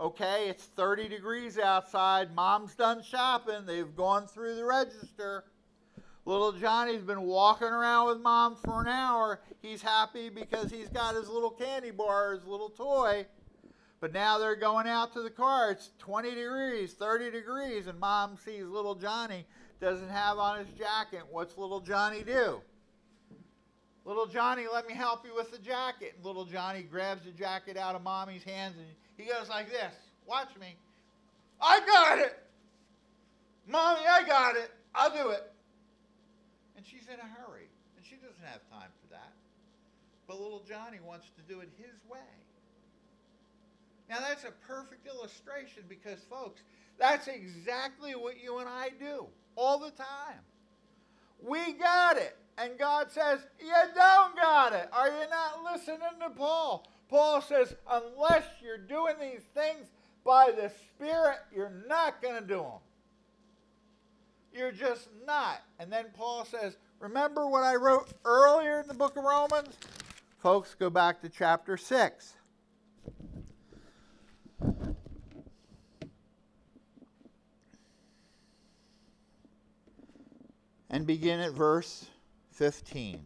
Okay, 0.00 0.48
it's 0.48 0.64
30 0.64 1.08
degrees 1.08 1.56
outside. 1.56 2.34
Mom's 2.34 2.74
done 2.74 3.04
shopping. 3.04 3.64
They've 3.64 3.94
gone 3.94 4.26
through 4.26 4.56
the 4.56 4.64
register. 4.64 5.44
Little 6.24 6.50
Johnny's 6.50 7.02
been 7.02 7.22
walking 7.22 7.68
around 7.68 8.08
with 8.08 8.20
mom 8.20 8.56
for 8.56 8.80
an 8.80 8.88
hour. 8.88 9.40
He's 9.62 9.80
happy 9.80 10.28
because 10.28 10.68
he's 10.68 10.88
got 10.88 11.14
his 11.14 11.28
little 11.28 11.52
candy 11.52 11.92
bar, 11.92 12.32
his 12.32 12.44
little 12.46 12.70
toy. 12.70 13.26
But 14.00 14.12
now 14.12 14.38
they're 14.38 14.56
going 14.56 14.88
out 14.88 15.12
to 15.12 15.22
the 15.22 15.30
car. 15.30 15.70
It's 15.70 15.90
20 16.00 16.34
degrees, 16.34 16.94
30 16.94 17.30
degrees, 17.30 17.86
and 17.86 18.00
mom 18.00 18.38
sees 18.44 18.64
little 18.64 18.96
Johnny 18.96 19.46
doesn't 19.80 20.08
have 20.08 20.38
on 20.38 20.58
his 20.58 20.68
jacket. 20.76 21.22
What's 21.30 21.56
little 21.56 21.80
Johnny 21.80 22.24
do? 22.24 22.60
Little 24.06 24.26
Johnny, 24.26 24.66
let 24.72 24.86
me 24.86 24.94
help 24.94 25.26
you 25.26 25.34
with 25.34 25.50
the 25.50 25.58
jacket. 25.58 26.14
Little 26.22 26.44
Johnny 26.44 26.82
grabs 26.82 27.24
the 27.24 27.32
jacket 27.32 27.76
out 27.76 27.96
of 27.96 28.02
mommy's 28.02 28.44
hands 28.44 28.76
and 28.78 28.86
he 29.16 29.24
goes 29.24 29.48
like 29.48 29.68
this. 29.68 29.92
Watch 30.28 30.50
me. 30.60 30.76
I 31.60 31.80
got 31.80 32.18
it. 32.20 32.38
Mommy, 33.66 34.06
I 34.08 34.24
got 34.24 34.54
it. 34.54 34.70
I'll 34.94 35.10
do 35.10 35.30
it 35.30 35.52
And 36.76 36.86
she's 36.86 37.08
in 37.08 37.18
a 37.18 37.28
hurry, 37.40 37.68
and 37.96 38.06
she 38.06 38.14
doesn't 38.16 38.44
have 38.44 38.60
time 38.70 38.90
for 39.02 39.10
that. 39.12 39.32
But 40.28 40.40
little 40.40 40.62
Johnny 40.68 40.98
wants 41.04 41.26
to 41.36 41.52
do 41.52 41.60
it 41.60 41.68
his 41.76 41.96
way. 42.08 42.18
Now, 44.08 44.18
that's 44.20 44.44
a 44.44 44.52
perfect 44.68 45.06
illustration 45.08 45.82
because, 45.88 46.20
folks, 46.30 46.60
That's 46.98 47.26
exactly 47.26 48.12
what 48.12 48.40
you 48.42 48.58
and 48.58 48.68
I 48.68 48.90
do 49.00 49.26
all 49.56 49.78
the 49.78 49.90
time. 49.90 50.40
We 51.42 51.72
got 51.72 52.16
it. 52.16 52.36
And 52.58 52.78
God 52.78 53.10
says, 53.10 53.40
You 53.60 53.74
don't 53.94 54.36
got 54.36 54.72
it. 54.72 54.88
Are 54.92 55.08
you 55.08 55.28
not 55.30 55.72
listening 55.72 55.98
to 56.20 56.30
Paul? 56.30 56.86
Paul 57.08 57.40
says, 57.42 57.74
Unless 57.90 58.44
you're 58.62 58.78
doing 58.78 59.14
these 59.20 59.42
things 59.54 59.88
by 60.24 60.52
the 60.56 60.70
Spirit, 60.94 61.38
you're 61.54 61.84
not 61.88 62.22
going 62.22 62.40
to 62.40 62.46
do 62.46 62.56
them. 62.56 62.80
You're 64.54 64.72
just 64.72 65.08
not. 65.26 65.62
And 65.78 65.92
then 65.92 66.06
Paul 66.14 66.46
says, 66.46 66.76
Remember 66.98 67.46
what 67.46 67.62
I 67.62 67.74
wrote 67.74 68.08
earlier 68.24 68.80
in 68.80 68.88
the 68.88 68.94
book 68.94 69.16
of 69.18 69.24
Romans? 69.24 69.76
Folks, 70.38 70.74
go 70.74 70.88
back 70.88 71.20
to 71.20 71.28
chapter 71.28 71.76
6. 71.76 72.32
And 80.88 81.06
begin 81.06 81.40
at 81.40 81.52
verse 81.52 82.06
15. 82.56 83.20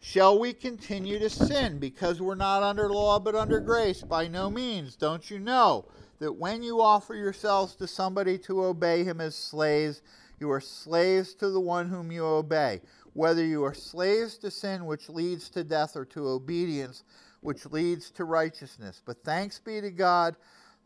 Shall 0.00 0.38
we 0.38 0.54
continue 0.54 1.18
to 1.18 1.28
sin 1.28 1.78
because 1.78 2.20
we're 2.20 2.34
not 2.34 2.62
under 2.62 2.88
law 2.88 3.18
but 3.18 3.34
under 3.34 3.60
grace? 3.60 4.00
By 4.00 4.26
no 4.26 4.50
means. 4.50 4.96
Don't 4.96 5.30
you 5.30 5.38
know 5.38 5.84
that 6.18 6.32
when 6.32 6.62
you 6.62 6.80
offer 6.80 7.14
yourselves 7.14 7.74
to 7.76 7.86
somebody 7.86 8.38
to 8.38 8.64
obey 8.64 9.04
him 9.04 9.20
as 9.20 9.36
slaves, 9.36 10.00
you 10.38 10.50
are 10.50 10.60
slaves 10.60 11.34
to 11.34 11.50
the 11.50 11.60
one 11.60 11.88
whom 11.90 12.10
you 12.10 12.24
obey, 12.24 12.80
whether 13.12 13.44
you 13.44 13.62
are 13.64 13.74
slaves 13.74 14.38
to 14.38 14.50
sin, 14.50 14.86
which 14.86 15.10
leads 15.10 15.50
to 15.50 15.62
death, 15.62 15.96
or 15.96 16.06
to 16.06 16.26
obedience, 16.26 17.04
which 17.42 17.66
leads 17.66 18.10
to 18.12 18.24
righteousness. 18.24 19.02
But 19.04 19.22
thanks 19.22 19.58
be 19.58 19.82
to 19.82 19.90
God, 19.90 20.36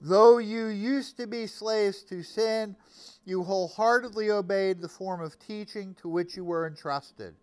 though 0.00 0.38
you 0.38 0.66
used 0.66 1.16
to 1.18 1.28
be 1.28 1.46
slaves 1.46 2.02
to 2.04 2.24
sin, 2.24 2.74
you 3.24 3.42
wholeheartedly 3.42 4.30
obeyed 4.30 4.80
the 4.80 4.88
form 4.88 5.20
of 5.20 5.38
teaching 5.38 5.94
to 6.02 6.08
which 6.08 6.36
you 6.36 6.44
were 6.44 6.66
entrusted. 6.66 7.34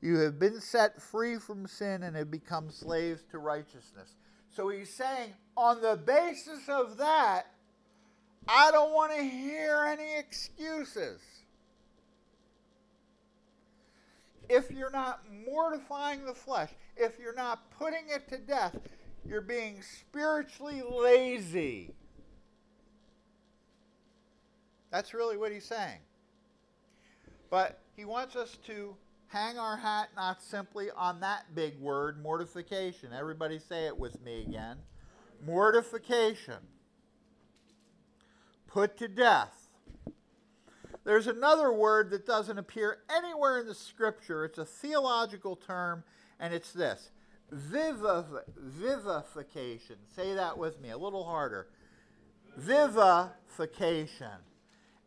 You 0.00 0.18
have 0.18 0.38
been 0.38 0.60
set 0.60 1.02
free 1.02 1.38
from 1.38 1.66
sin 1.66 2.02
and 2.02 2.16
have 2.16 2.30
become 2.30 2.70
slaves 2.70 3.22
to 3.30 3.38
righteousness. 3.38 4.14
So 4.48 4.68
he's 4.68 4.94
saying, 4.94 5.34
on 5.56 5.82
the 5.82 5.96
basis 5.96 6.68
of 6.68 6.96
that, 6.98 7.46
I 8.46 8.70
don't 8.70 8.94
want 8.94 9.12
to 9.12 9.22
hear 9.22 9.84
any 9.84 10.16
excuses. 10.18 11.20
if 14.48 14.70
you're 14.70 14.90
not 14.90 15.20
mortifying 15.46 16.24
the 16.24 16.34
flesh, 16.34 16.70
if 16.96 17.18
you're 17.18 17.34
not 17.34 17.70
putting 17.70 18.08
it 18.08 18.28
to 18.28 18.38
death, 18.38 18.76
you're 19.26 19.40
being 19.40 19.82
spiritually 19.82 20.82
lazy. 20.90 21.94
That's 24.90 25.14
really 25.14 25.36
what 25.36 25.52
he's 25.52 25.64
saying. 25.64 25.98
But 27.50 27.80
he 27.96 28.04
wants 28.04 28.36
us 28.36 28.58
to 28.66 28.94
hang 29.28 29.58
our 29.58 29.76
hat 29.76 30.08
not 30.16 30.42
simply 30.42 30.90
on 30.96 31.20
that 31.20 31.54
big 31.54 31.78
word, 31.78 32.22
mortification. 32.22 33.10
Everybody 33.12 33.58
say 33.58 33.86
it 33.86 33.98
with 33.98 34.22
me 34.22 34.42
again. 34.42 34.78
Mortification. 35.44 36.58
Put 38.66 38.96
to 38.98 39.08
death. 39.08 39.68
There's 41.04 41.26
another 41.26 41.72
word 41.72 42.10
that 42.10 42.26
doesn't 42.26 42.58
appear 42.58 42.98
anywhere 43.10 43.60
in 43.60 43.66
the 43.66 43.74
scripture. 43.74 44.44
It's 44.44 44.58
a 44.58 44.64
theological 44.64 45.56
term, 45.56 46.04
and 46.38 46.52
it's 46.52 46.72
this 46.72 47.10
Vivif- 47.50 48.42
vivification. 48.56 49.96
Say 50.14 50.34
that 50.34 50.58
with 50.58 50.80
me 50.80 50.90
a 50.90 50.98
little 50.98 51.24
harder. 51.24 51.68
Vivification. 52.56 54.42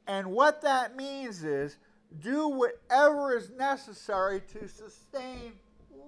And 0.07 0.27
what 0.27 0.61
that 0.61 0.95
means 0.95 1.43
is 1.43 1.77
do 2.19 2.47
whatever 2.47 3.35
is 3.35 3.49
necessary 3.51 4.41
to 4.53 4.67
sustain 4.67 5.53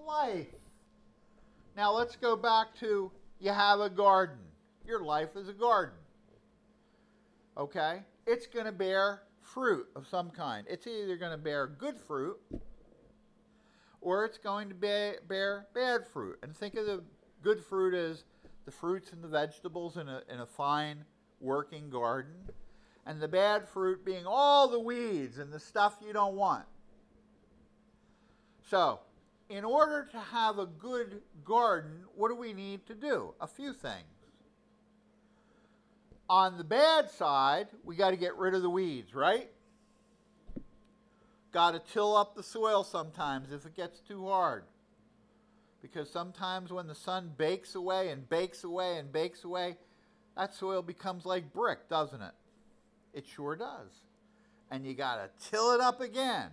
life. 0.05 0.47
Now 1.75 1.93
let's 1.93 2.15
go 2.15 2.35
back 2.35 2.75
to 2.79 3.11
you 3.39 3.51
have 3.51 3.79
a 3.79 3.89
garden. 3.89 4.37
Your 4.85 5.03
life 5.03 5.35
is 5.35 5.49
a 5.49 5.53
garden. 5.53 5.97
Okay? 7.57 8.01
It's 8.25 8.47
going 8.47 8.65
to 8.65 8.71
bear 8.71 9.23
fruit 9.41 9.87
of 9.95 10.07
some 10.07 10.29
kind. 10.29 10.65
It's 10.69 10.87
either 10.87 11.17
going 11.17 11.31
to 11.31 11.37
bear 11.37 11.67
good 11.67 11.97
fruit 11.97 12.37
or 14.01 14.25
it's 14.25 14.37
going 14.37 14.69
to 14.69 14.75
bear, 14.75 15.15
bear 15.27 15.67
bad 15.73 16.05
fruit. 16.05 16.37
And 16.43 16.55
think 16.55 16.75
of 16.75 16.85
the 16.85 17.03
good 17.41 17.63
fruit 17.63 17.93
as 17.93 18.23
the 18.65 18.71
fruits 18.71 19.11
and 19.11 19.23
the 19.23 19.27
vegetables 19.27 19.97
in 19.97 20.07
a, 20.07 20.21
in 20.29 20.39
a 20.39 20.45
fine 20.45 21.03
working 21.39 21.89
garden, 21.89 22.33
and 23.05 23.19
the 23.19 23.27
bad 23.27 23.67
fruit 23.67 24.05
being 24.05 24.25
all 24.25 24.67
the 24.67 24.79
weeds 24.79 25.37
and 25.37 25.51
the 25.51 25.59
stuff 25.59 25.97
you 26.05 26.13
don't 26.13 26.35
want. 26.35 26.65
So, 28.69 29.01
in 29.49 29.65
order 29.65 30.07
to 30.11 30.19
have 30.19 30.57
a 30.57 30.65
good 30.65 31.21
garden, 31.43 32.05
what 32.15 32.29
do 32.29 32.35
we 32.35 32.53
need 32.53 32.85
to 32.87 32.95
do? 32.95 33.33
A 33.41 33.47
few 33.47 33.73
things. 33.73 34.05
On 36.29 36.57
the 36.57 36.63
bad 36.63 37.11
side, 37.11 37.67
we 37.83 37.95
got 37.95 38.11
to 38.11 38.17
get 38.17 38.37
rid 38.37 38.55
of 38.55 38.61
the 38.61 38.69
weeds, 38.69 39.13
right? 39.13 39.49
Got 41.51 41.71
to 41.71 41.93
till 41.93 42.15
up 42.15 42.35
the 42.35 42.41
soil 42.41 42.83
sometimes 42.83 43.51
if 43.51 43.65
it 43.65 43.75
gets 43.75 43.99
too 43.99 44.27
hard. 44.27 44.63
Because 45.81 46.09
sometimes 46.09 46.71
when 46.71 46.87
the 46.87 46.95
sun 46.95 47.33
bakes 47.37 47.75
away 47.75 48.09
and 48.09 48.27
bakes 48.29 48.63
away 48.63 48.97
and 48.97 49.11
bakes 49.11 49.43
away, 49.43 49.77
that 50.37 50.55
soil 50.55 50.81
becomes 50.81 51.25
like 51.25 51.53
brick, 51.53 51.89
doesn't 51.89 52.21
it? 52.21 52.31
It 53.13 53.25
sure 53.27 53.55
does. 53.55 53.91
And 54.71 54.85
you 54.85 54.93
got 54.93 55.15
to 55.17 55.49
till 55.49 55.71
it 55.71 55.81
up 55.81 56.01
again. 56.01 56.49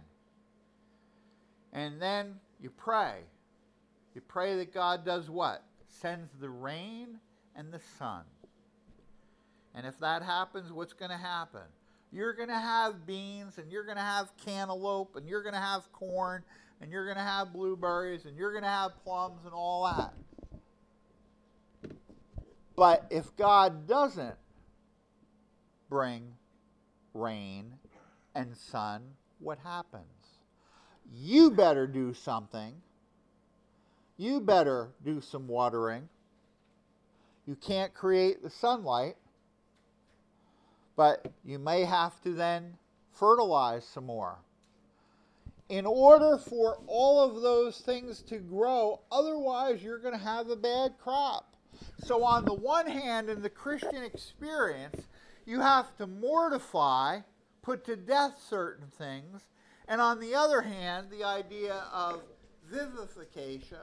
And 1.72 2.00
then 2.00 2.34
you 2.60 2.70
pray. 2.70 3.20
You 4.14 4.20
pray 4.20 4.56
that 4.56 4.74
God 4.74 5.04
does 5.04 5.30
what? 5.30 5.64
Sends 5.88 6.30
the 6.40 6.50
rain 6.50 7.20
and 7.56 7.72
the 7.72 7.80
sun. 7.98 8.22
And 9.74 9.86
if 9.86 9.98
that 10.00 10.22
happens, 10.22 10.72
what's 10.72 10.92
going 10.92 11.10
to 11.10 11.16
happen? 11.16 11.62
You're 12.12 12.32
going 12.34 12.48
to 12.48 12.58
have 12.58 13.06
beans, 13.06 13.58
and 13.58 13.70
you're 13.70 13.84
going 13.84 13.96
to 13.96 14.02
have 14.02 14.32
cantaloupe, 14.44 15.14
and 15.14 15.28
you're 15.28 15.42
going 15.42 15.54
to 15.54 15.60
have 15.60 15.90
corn, 15.92 16.42
and 16.80 16.90
you're 16.90 17.04
going 17.04 17.16
to 17.16 17.22
have 17.22 17.52
blueberries, 17.52 18.24
and 18.24 18.36
you're 18.36 18.50
going 18.50 18.64
to 18.64 18.68
have 18.68 18.96
plums, 19.04 19.44
and 19.44 19.54
all 19.54 19.84
that. 19.84 20.12
But 22.74 23.06
if 23.10 23.36
God 23.36 23.86
doesn't 23.86 24.34
bring 25.88 26.32
rain 27.14 27.72
and 28.34 28.56
sun, 28.56 29.02
what 29.38 29.58
happens? 29.58 30.04
You 31.12 31.50
better 31.50 31.86
do 31.86 32.14
something. 32.14 32.74
You 34.16 34.40
better 34.40 34.90
do 35.04 35.20
some 35.20 35.48
watering. 35.48 36.08
You 37.46 37.56
can't 37.56 37.92
create 37.94 38.42
the 38.42 38.50
sunlight, 38.50 39.16
but 40.94 41.32
you 41.44 41.58
may 41.58 41.84
have 41.84 42.20
to 42.22 42.32
then 42.32 42.76
fertilize 43.12 43.84
some 43.84 44.06
more. 44.06 44.38
In 45.68 45.86
order 45.86 46.36
for 46.36 46.78
all 46.86 47.22
of 47.24 47.42
those 47.42 47.78
things 47.78 48.22
to 48.22 48.38
grow, 48.38 49.00
otherwise, 49.10 49.82
you're 49.82 49.98
going 49.98 50.18
to 50.18 50.24
have 50.24 50.50
a 50.50 50.56
bad 50.56 50.94
crop. 51.02 51.54
So, 52.04 52.24
on 52.24 52.44
the 52.44 52.54
one 52.54 52.86
hand, 52.86 53.30
in 53.30 53.40
the 53.40 53.48
Christian 53.48 54.02
experience, 54.02 55.06
you 55.50 55.60
have 55.60 55.96
to 55.96 56.06
mortify, 56.06 57.20
put 57.62 57.84
to 57.86 57.96
death 57.96 58.40
certain 58.48 58.86
things. 58.86 59.42
And 59.88 60.00
on 60.00 60.20
the 60.20 60.34
other 60.34 60.62
hand, 60.62 61.08
the 61.10 61.24
idea 61.24 61.82
of 61.92 62.22
vivification 62.70 63.78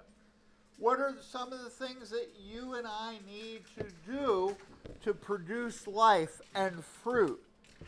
what 0.80 1.00
are 1.00 1.16
some 1.22 1.52
of 1.52 1.64
the 1.64 1.70
things 1.72 2.12
that 2.12 2.30
you 2.40 2.76
and 2.76 2.86
I 2.86 3.18
need 3.26 3.64
to 3.78 3.86
do 4.06 4.56
to 5.04 5.14
produce 5.14 5.88
life 5.88 6.40
and 6.54 6.84
fruit 6.84 7.42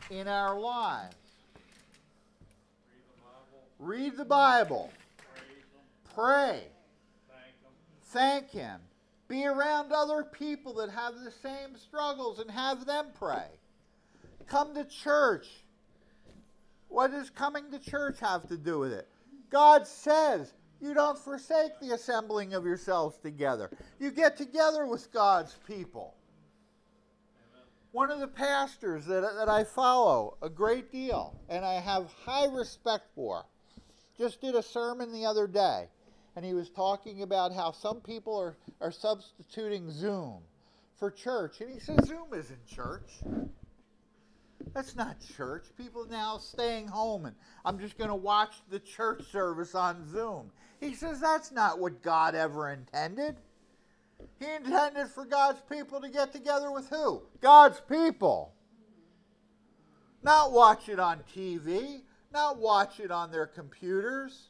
in 0.10 0.28
our 0.28 0.60
lives? 0.60 1.16
Read 3.78 4.18
the 4.18 4.26
Bible. 4.26 4.92
Pray. 6.16 6.64
Thank 8.06 8.50
Him. 8.50 8.82
Be 9.28 9.46
around 9.46 9.92
other 9.92 10.24
people 10.24 10.74
that 10.76 10.90
have 10.90 11.14
the 11.24 11.32
same 11.32 11.78
struggles 11.78 12.40
and 12.40 12.50
have 12.50 12.88
them 12.88 13.10
pray. 13.18 13.59
Come 14.50 14.74
to 14.76 14.84
church. 14.84 15.48
What 16.88 17.12
does 17.12 17.30
coming 17.30 17.72
to 17.72 17.80
church 17.80 18.20
have 18.20 18.48
to 18.48 18.58
do 18.58 18.80
with 18.80 18.92
it? 18.92 19.08
God 19.50 19.88
says 19.88 20.54
you 20.82 20.94
don't 20.94 21.18
forsake 21.18 21.80
the 21.80 21.92
assembling 21.92 22.54
of 22.54 22.66
yourselves 22.66 23.18
together. 23.18 23.70
You 24.00 24.12
get 24.12 24.38
together 24.38 24.86
with 24.86 25.12
God's 25.12 25.56
people. 25.68 26.16
One 27.92 28.12
of 28.12 28.20
the 28.20 28.28
pastors 28.28 29.06
that, 29.06 29.22
that 29.22 29.50
I 29.50 29.64
follow 29.64 30.38
a 30.42 30.50
great 30.50 30.92
deal 30.92 31.40
and 31.50 31.66
I 31.66 31.74
have 31.76 32.08
high 32.26 32.46
respect 32.46 33.06
for 33.16 33.46
just 34.18 34.42
did 34.42 34.56
a 34.56 34.62
sermon 34.62 35.12
the 35.12 35.26
other 35.26 35.48
day. 35.48 35.88
And 36.36 36.46
he 36.46 36.54
was 36.54 36.70
talking 36.70 37.24
about 37.24 37.54
how 37.54 37.72
some 37.72 38.02
people 38.02 38.38
are, 38.38 38.56
are 38.80 38.92
substituting 38.92 39.92
Zoom 39.92 40.40
for 40.98 41.10
church. 41.10 41.62
And 41.62 41.72
he 41.72 41.80
says, 41.80 42.06
Zoom 42.06 42.28
isn't 42.34 42.68
church. 42.68 43.20
That's 44.74 44.96
not 44.96 45.18
church. 45.36 45.66
People 45.78 46.06
now 46.10 46.38
staying 46.38 46.88
home 46.88 47.26
and 47.26 47.36
I'm 47.66 47.80
just 47.80 47.98
going 47.98 48.10
to 48.10 48.16
watch 48.16 48.56
the 48.70 48.80
church 48.80 49.24
service 49.32 49.76
on 49.76 50.08
Zoom. 50.10 50.52
He 50.80 50.94
says 50.94 51.20
that's 51.20 51.52
not 51.52 51.80
what 51.80 52.02
God 52.02 52.36
ever 52.36 52.70
intended. 52.70 53.38
He 54.40 54.46
intended 54.46 55.08
for 55.08 55.26
God's 55.26 55.62
people 55.70 56.02
to 56.02 56.10
get 56.10 56.32
together 56.32 56.72
with 56.72 56.90
who? 56.90 57.24
God's 57.42 57.82
people. 57.82 58.54
Not 60.24 60.52
watch 60.52 60.90
it 60.90 61.00
on 61.00 61.22
TV, 61.34 62.02
not 62.34 62.58
watch 62.58 63.00
it 63.00 63.12
on 63.12 63.32
their 63.32 63.48
computers. 63.48 64.50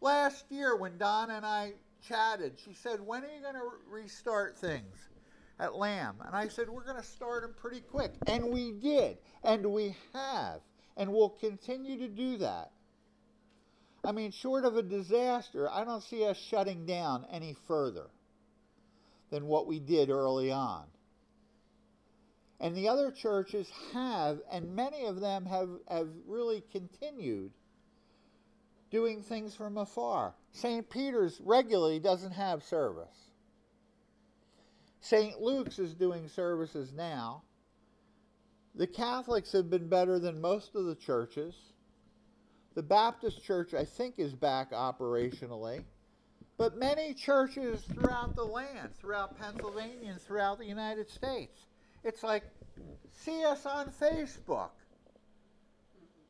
Last 0.00 0.44
year, 0.50 0.76
when 0.76 0.96
Donna 0.96 1.34
and 1.34 1.44
I 1.44 1.72
chatted, 2.06 2.54
she 2.64 2.72
said, 2.72 3.00
When 3.00 3.24
are 3.24 3.28
you 3.28 3.42
going 3.42 3.54
to 3.54 3.68
restart 3.90 4.56
things 4.56 5.10
at 5.60 5.76
Lamb? 5.76 6.16
And 6.26 6.34
I 6.34 6.48
said, 6.48 6.68
We're 6.68 6.84
going 6.84 7.00
to 7.00 7.06
start 7.06 7.42
them 7.42 7.54
pretty 7.60 7.80
quick. 7.80 8.14
And 8.26 8.50
we 8.50 8.72
did. 8.72 9.18
And 9.44 9.66
we 9.66 9.94
have. 10.14 10.60
And 10.96 11.12
we'll 11.12 11.30
continue 11.30 11.98
to 11.98 12.08
do 12.08 12.38
that. 12.38 12.70
I 14.04 14.12
mean, 14.12 14.30
short 14.30 14.64
of 14.64 14.76
a 14.76 14.82
disaster, 14.82 15.68
I 15.70 15.84
don't 15.84 16.02
see 16.02 16.24
us 16.24 16.38
shutting 16.38 16.86
down 16.86 17.26
any 17.30 17.54
further 17.66 18.06
than 19.30 19.46
what 19.46 19.66
we 19.66 19.78
did 19.78 20.10
early 20.10 20.50
on. 20.50 20.84
And 22.60 22.74
the 22.74 22.88
other 22.88 23.10
churches 23.10 23.70
have, 23.92 24.40
and 24.50 24.74
many 24.74 25.06
of 25.06 25.20
them 25.20 25.46
have, 25.46 25.70
have 25.88 26.08
really 26.26 26.62
continued 26.72 27.52
doing 28.90 29.22
things 29.22 29.54
from 29.54 29.78
afar. 29.78 30.34
St. 30.52 30.88
Peter's 30.90 31.40
regularly 31.40 32.00
doesn't 32.00 32.32
have 32.32 32.62
service. 32.62 33.29
St. 35.00 35.40
Luke's 35.40 35.78
is 35.78 35.94
doing 35.94 36.28
services 36.28 36.92
now. 36.92 37.42
The 38.74 38.86
Catholics 38.86 39.52
have 39.52 39.70
been 39.70 39.88
better 39.88 40.18
than 40.18 40.40
most 40.40 40.74
of 40.74 40.84
the 40.84 40.94
churches. 40.94 41.54
The 42.74 42.82
Baptist 42.82 43.42
Church, 43.42 43.74
I 43.74 43.84
think, 43.84 44.14
is 44.18 44.34
back 44.34 44.72
operationally. 44.72 45.82
But 46.56 46.76
many 46.76 47.14
churches 47.14 47.80
throughout 47.92 48.36
the 48.36 48.44
land, 48.44 48.90
throughout 48.94 49.38
Pennsylvania, 49.40 50.10
and 50.10 50.20
throughout 50.20 50.58
the 50.58 50.66
United 50.66 51.10
States, 51.10 51.66
it's 52.04 52.22
like, 52.22 52.44
see 53.12 53.44
us 53.44 53.66
on 53.66 53.90
Facebook. 53.90 54.70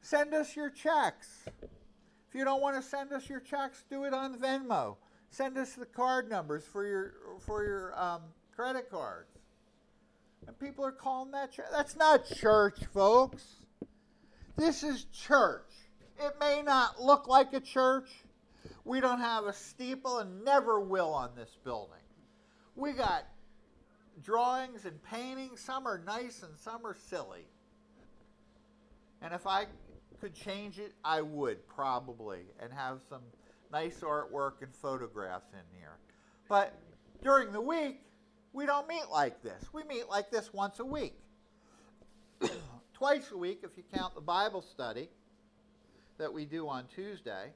Send 0.00 0.33
us 0.33 0.56
your 0.56 0.70
checks. 0.70 1.44
If 1.46 2.35
you 2.35 2.44
don't 2.44 2.62
want 2.62 2.76
to 2.76 2.83
send 2.83 3.12
us 3.12 3.28
your 3.28 3.40
checks, 3.40 3.85
do 3.90 4.04
it 4.04 4.14
on 4.14 4.38
Venmo. 4.38 4.96
Send 5.30 5.59
us 5.59 5.74
the 5.74 5.87
card 5.87 6.30
numbers 6.30 6.64
for 6.64 6.87
your 6.87 7.14
for 7.40 7.64
your 7.64 8.00
um, 8.00 8.22
credit 8.61 8.90
cards. 8.90 9.31
And 10.46 10.59
people 10.59 10.85
are 10.85 10.92
calling 10.92 11.31
that 11.31 11.51
church. 11.51 11.68
That's 11.73 11.96
not 11.96 12.27
church, 12.27 12.79
folks. 12.92 13.42
This 14.59 14.83
is 14.83 15.05
church. 15.05 15.70
It 16.18 16.35
may 16.38 16.61
not 16.61 17.01
look 17.01 17.27
like 17.27 17.55
a 17.55 17.61
church. 17.61 18.11
We 18.85 19.01
don't 19.01 19.20
have 19.20 19.44
a 19.44 19.55
steeple 19.55 20.18
and 20.18 20.44
never 20.44 20.79
will 20.79 21.09
on 21.09 21.31
this 21.35 21.57
building. 21.64 22.05
We 22.77 22.92
got 22.92 23.25
drawings 24.23 24.85
and 24.85 25.03
paintings. 25.05 25.61
Some 25.61 25.87
are 25.87 26.03
nice 26.07 26.42
and 26.42 26.53
some 26.59 26.85
are 26.85 26.96
silly. 27.09 27.46
And 29.23 29.33
if 29.33 29.46
I 29.46 29.64
could 30.20 30.35
change 30.35 30.79
it, 30.79 30.92
I 31.03 31.23
would 31.23 31.66
probably, 31.66 32.40
and 32.62 32.70
have 32.75 33.01
some 33.09 33.23
nice 33.73 34.01
artwork 34.01 34.61
and 34.61 34.75
photographs 34.75 35.49
in 35.55 35.79
here. 35.79 35.96
But 36.46 36.79
during 37.23 37.53
the 37.53 37.61
week, 37.62 38.03
we 38.52 38.66
don't 38.66 38.88
meet 38.88 39.04
like 39.12 39.42
this. 39.42 39.64
We 39.72 39.84
meet 39.84 40.08
like 40.08 40.30
this 40.30 40.52
once 40.52 40.80
a 40.80 40.84
week. 40.84 41.14
Twice 42.94 43.30
a 43.30 43.36
week, 43.36 43.60
if 43.62 43.70
you 43.76 43.82
count 43.94 44.14
the 44.14 44.20
Bible 44.20 44.62
study 44.62 45.08
that 46.18 46.32
we 46.32 46.44
do 46.44 46.68
on 46.68 46.84
Tuesday. 46.94 47.52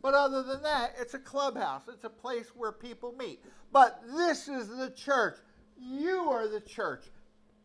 But 0.00 0.14
other 0.14 0.42
than 0.42 0.62
that, 0.62 0.94
it's 1.00 1.14
a 1.14 1.18
clubhouse. 1.18 1.82
It's 1.88 2.04
a 2.04 2.10
place 2.10 2.48
where 2.56 2.72
people 2.72 3.14
meet. 3.18 3.40
But 3.72 4.02
this 4.14 4.48
is 4.48 4.68
the 4.68 4.90
church. 4.90 5.38
You 5.78 6.30
are 6.30 6.48
the 6.48 6.60
church. 6.60 7.04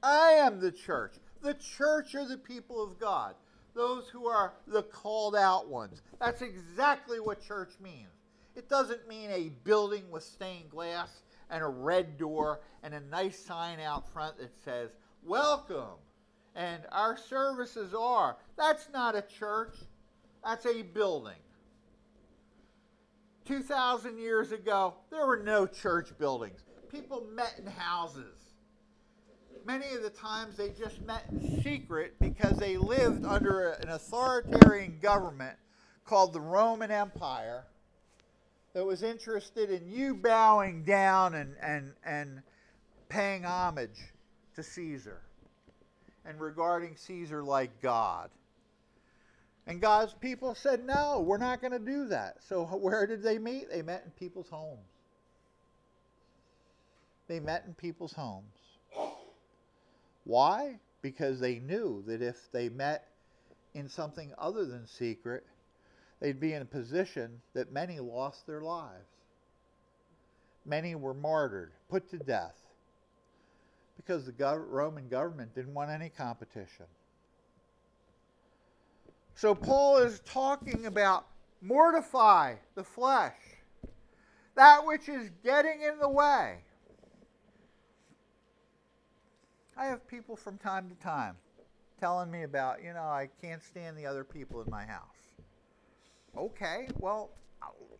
I 0.02 0.32
am 0.32 0.60
the 0.60 0.72
church. 0.72 1.16
The 1.42 1.56
church 1.56 2.16
are 2.16 2.28
the 2.28 2.38
people 2.38 2.84
of 2.84 3.00
God 3.00 3.36
those 3.78 4.10
who 4.10 4.28
are 4.28 4.54
the 4.66 4.84
called 4.84 5.36
out 5.36 5.70
ones. 5.70 6.02
That's 6.20 6.42
exactly 6.42 7.20
what 7.20 7.42
church 7.42 7.74
means. 7.82 8.10
It 8.56 8.68
doesn't 8.68 9.08
mean 9.08 9.30
a 9.30 9.52
building 9.64 10.10
with 10.10 10.24
stained 10.24 10.72
glass 10.72 11.22
and 11.50 11.64
a 11.64 11.68
red 11.68 12.18
door 12.18 12.62
and 12.84 12.94
a 12.94 13.00
nice 13.00 13.38
sign 13.40 13.80
out 13.80 14.08
front 14.12 14.38
that 14.38 14.52
says, 14.64 14.92
Welcome. 15.24 15.98
And 16.56 16.82
our 16.92 17.18
services 17.18 17.94
are. 17.94 18.38
That's 18.58 18.90
not 18.92 19.16
a 19.16 19.22
church, 19.22 19.76
that's 20.44 20.66
a 20.66 20.82
building. 20.82 21.36
2,000 23.46 24.18
years 24.18 24.52
ago, 24.52 24.96
there 25.10 25.26
were 25.26 25.42
no 25.44 25.68
church 25.68 26.10
buildings. 26.18 26.62
People 26.90 27.26
met 27.34 27.56
in 27.60 27.68
houses 27.68 28.48
many 29.68 29.94
of 29.94 30.02
the 30.02 30.10
times 30.10 30.56
they 30.56 30.70
just 30.70 31.02
met 31.06 31.26
in 31.30 31.62
secret 31.62 32.16
because 32.20 32.58
they 32.58 32.78
lived 32.78 33.26
under 33.26 33.72
an 33.72 33.90
authoritarian 33.90 34.98
government 35.02 35.58
called 36.06 36.32
the 36.32 36.40
Roman 36.40 36.90
Empire 36.90 37.66
that 38.78 38.86
was 38.86 39.02
interested 39.02 39.72
in 39.72 39.92
you 39.92 40.14
bowing 40.14 40.84
down 40.84 41.34
and, 41.34 41.56
and, 41.64 41.94
and 42.06 42.44
paying 43.10 43.44
homage 43.44 44.14
to 44.56 44.62
Caesar 44.62 45.20
and 46.24 46.40
regarding 46.40 46.96
Caesar 46.96 47.42
like 47.42 47.82
God. 47.82 48.30
And 49.66 49.82
God's 49.82 50.14
people 50.14 50.54
said, 50.54 50.86
no, 50.86 51.24
we're 51.26 51.40
not 51.40 51.60
going 51.60 51.72
to 51.72 51.80
do 51.80 52.08
that. 52.10 52.36
So 52.48 52.66
where 52.80 53.08
did 53.08 53.24
they 53.24 53.40
meet? 53.40 53.68
They 53.72 53.82
met 53.82 54.04
in 54.06 54.12
people's 54.12 54.50
homes. 54.50 54.78
They 57.28 57.40
met 57.40 57.64
in 57.66 57.74
people's 57.74 58.14
homes. 58.14 58.60
Why? 60.24 60.78
Because 61.02 61.40
they 61.40 61.58
knew 61.58 62.04
that 62.06 62.22
if 62.22 62.52
they 62.52 62.70
met 62.70 63.08
in 63.74 63.90
something 63.90 64.34
other 64.38 64.66
than 64.66 64.86
secret, 64.86 65.48
they'd 66.20 66.40
be 66.40 66.54
in 66.54 66.62
a 66.62 66.66
position 66.66 67.42
that 67.54 67.72
many 67.72 68.00
lost 68.00 68.48
their 68.48 68.62
lives. 68.62 69.10
Many 70.66 70.96
were 70.96 71.14
martyred, 71.14 71.72
put 71.90 72.10
to 72.10 72.18
death, 72.18 72.58
because 73.96 74.26
the 74.26 74.34
gov- 74.34 74.70
Roman 74.70 75.08
government 75.08 75.56
didn't 75.56 75.74
want 75.74 75.90
any 75.90 76.10
competition. 76.10 76.86
So 79.36 79.54
Paul 79.54 80.00
is 80.00 80.20
talking 80.22 80.88
about 80.88 81.28
mortify 81.62 82.56
the 82.76 82.84
flesh, 82.84 83.38
that 84.56 84.86
which 84.86 85.08
is 85.08 85.30
getting 85.44 85.82
in 85.82 86.00
the 86.00 86.10
way. 86.10 86.58
I 89.78 89.86
have 89.86 90.08
people 90.08 90.36
from 90.36 90.58
time 90.58 90.90
to 90.90 90.96
time 90.96 91.36
telling 92.00 92.32
me 92.32 92.44
about, 92.44 92.84
you 92.84 92.94
know, 92.94 93.04
I 93.04 93.30
can't 93.42 93.64
stand 93.64 93.96
the 93.96 94.08
other 94.08 94.24
people 94.24 94.62
in 94.62 94.70
my 94.72 94.86
house. 94.86 95.27
Okay, 96.38 96.88
well, 97.00 97.32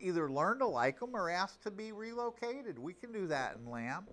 either 0.00 0.30
learn 0.30 0.60
to 0.60 0.66
like 0.66 1.00
them 1.00 1.14
or 1.14 1.28
ask 1.28 1.60
to 1.62 1.70
be 1.70 1.90
relocated. 1.90 2.78
We 2.78 2.92
can 2.92 3.12
do 3.12 3.26
that 3.26 3.56
in 3.56 3.68
Lamb. 3.68 4.06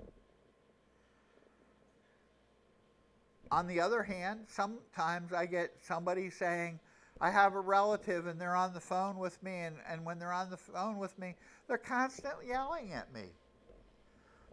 On 3.51 3.67
the 3.67 3.79
other 3.79 4.01
hand, 4.01 4.45
sometimes 4.47 5.31
I 5.31 5.45
get 5.45 5.73
somebody 5.79 6.31
saying, 6.31 6.79
I 7.21 7.29
have 7.29 7.53
a 7.53 7.59
relative 7.59 8.25
and 8.25 8.41
they're 8.41 8.55
on 8.55 8.73
the 8.73 8.79
phone 8.79 9.17
with 9.17 9.41
me, 9.43 9.59
and, 9.59 9.77
and 9.87 10.03
when 10.03 10.17
they're 10.17 10.33
on 10.33 10.49
the 10.49 10.57
phone 10.57 10.97
with 10.97 11.17
me, 11.19 11.35
they're 11.67 11.77
constantly 11.77 12.47
yelling 12.47 12.93
at 12.93 13.13
me. 13.13 13.25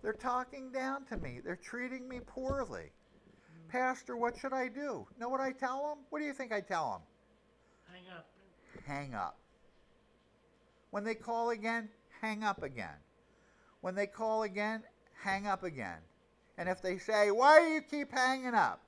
They're 0.03 0.13
talking 0.13 0.71
down 0.71 1.05
to 1.07 1.17
me. 1.17 1.41
They're 1.43 1.57
treating 1.57 2.09
me 2.09 2.21
poorly. 2.21 2.93
Pastor, 3.69 4.17
what 4.17 4.37
should 4.37 4.53
I 4.53 4.69
do? 4.69 5.07
Know 5.19 5.29
what 5.29 5.41
I 5.41 5.53
tell 5.53 5.89
them? 5.89 6.05
What 6.11 6.19
do 6.19 6.27
you 6.27 6.35
think 6.35 6.53
I 6.53 6.61
tell 6.61 6.93
them? 6.93 7.95
Hang 7.95 8.05
up. 8.17 8.27
Hang 8.87 9.15
up. 9.15 9.42
When 10.93 11.05
they 11.05 11.15
call 11.15 11.51
again, 11.51 11.89
hang 12.21 12.45
up 12.45 12.63
again. 12.63 13.01
When 13.81 13.95
they 13.95 14.07
call 14.07 14.43
again, 14.43 14.83
hang 15.19 15.47
up 15.47 15.65
again. 15.65 15.97
And 16.59 16.69
if 16.69 16.83
they 16.83 16.99
say, 16.99 17.31
Why 17.31 17.61
do 17.61 17.67
you 17.69 17.81
keep 17.81 18.13
hanging 18.13 18.53
up? 18.53 18.79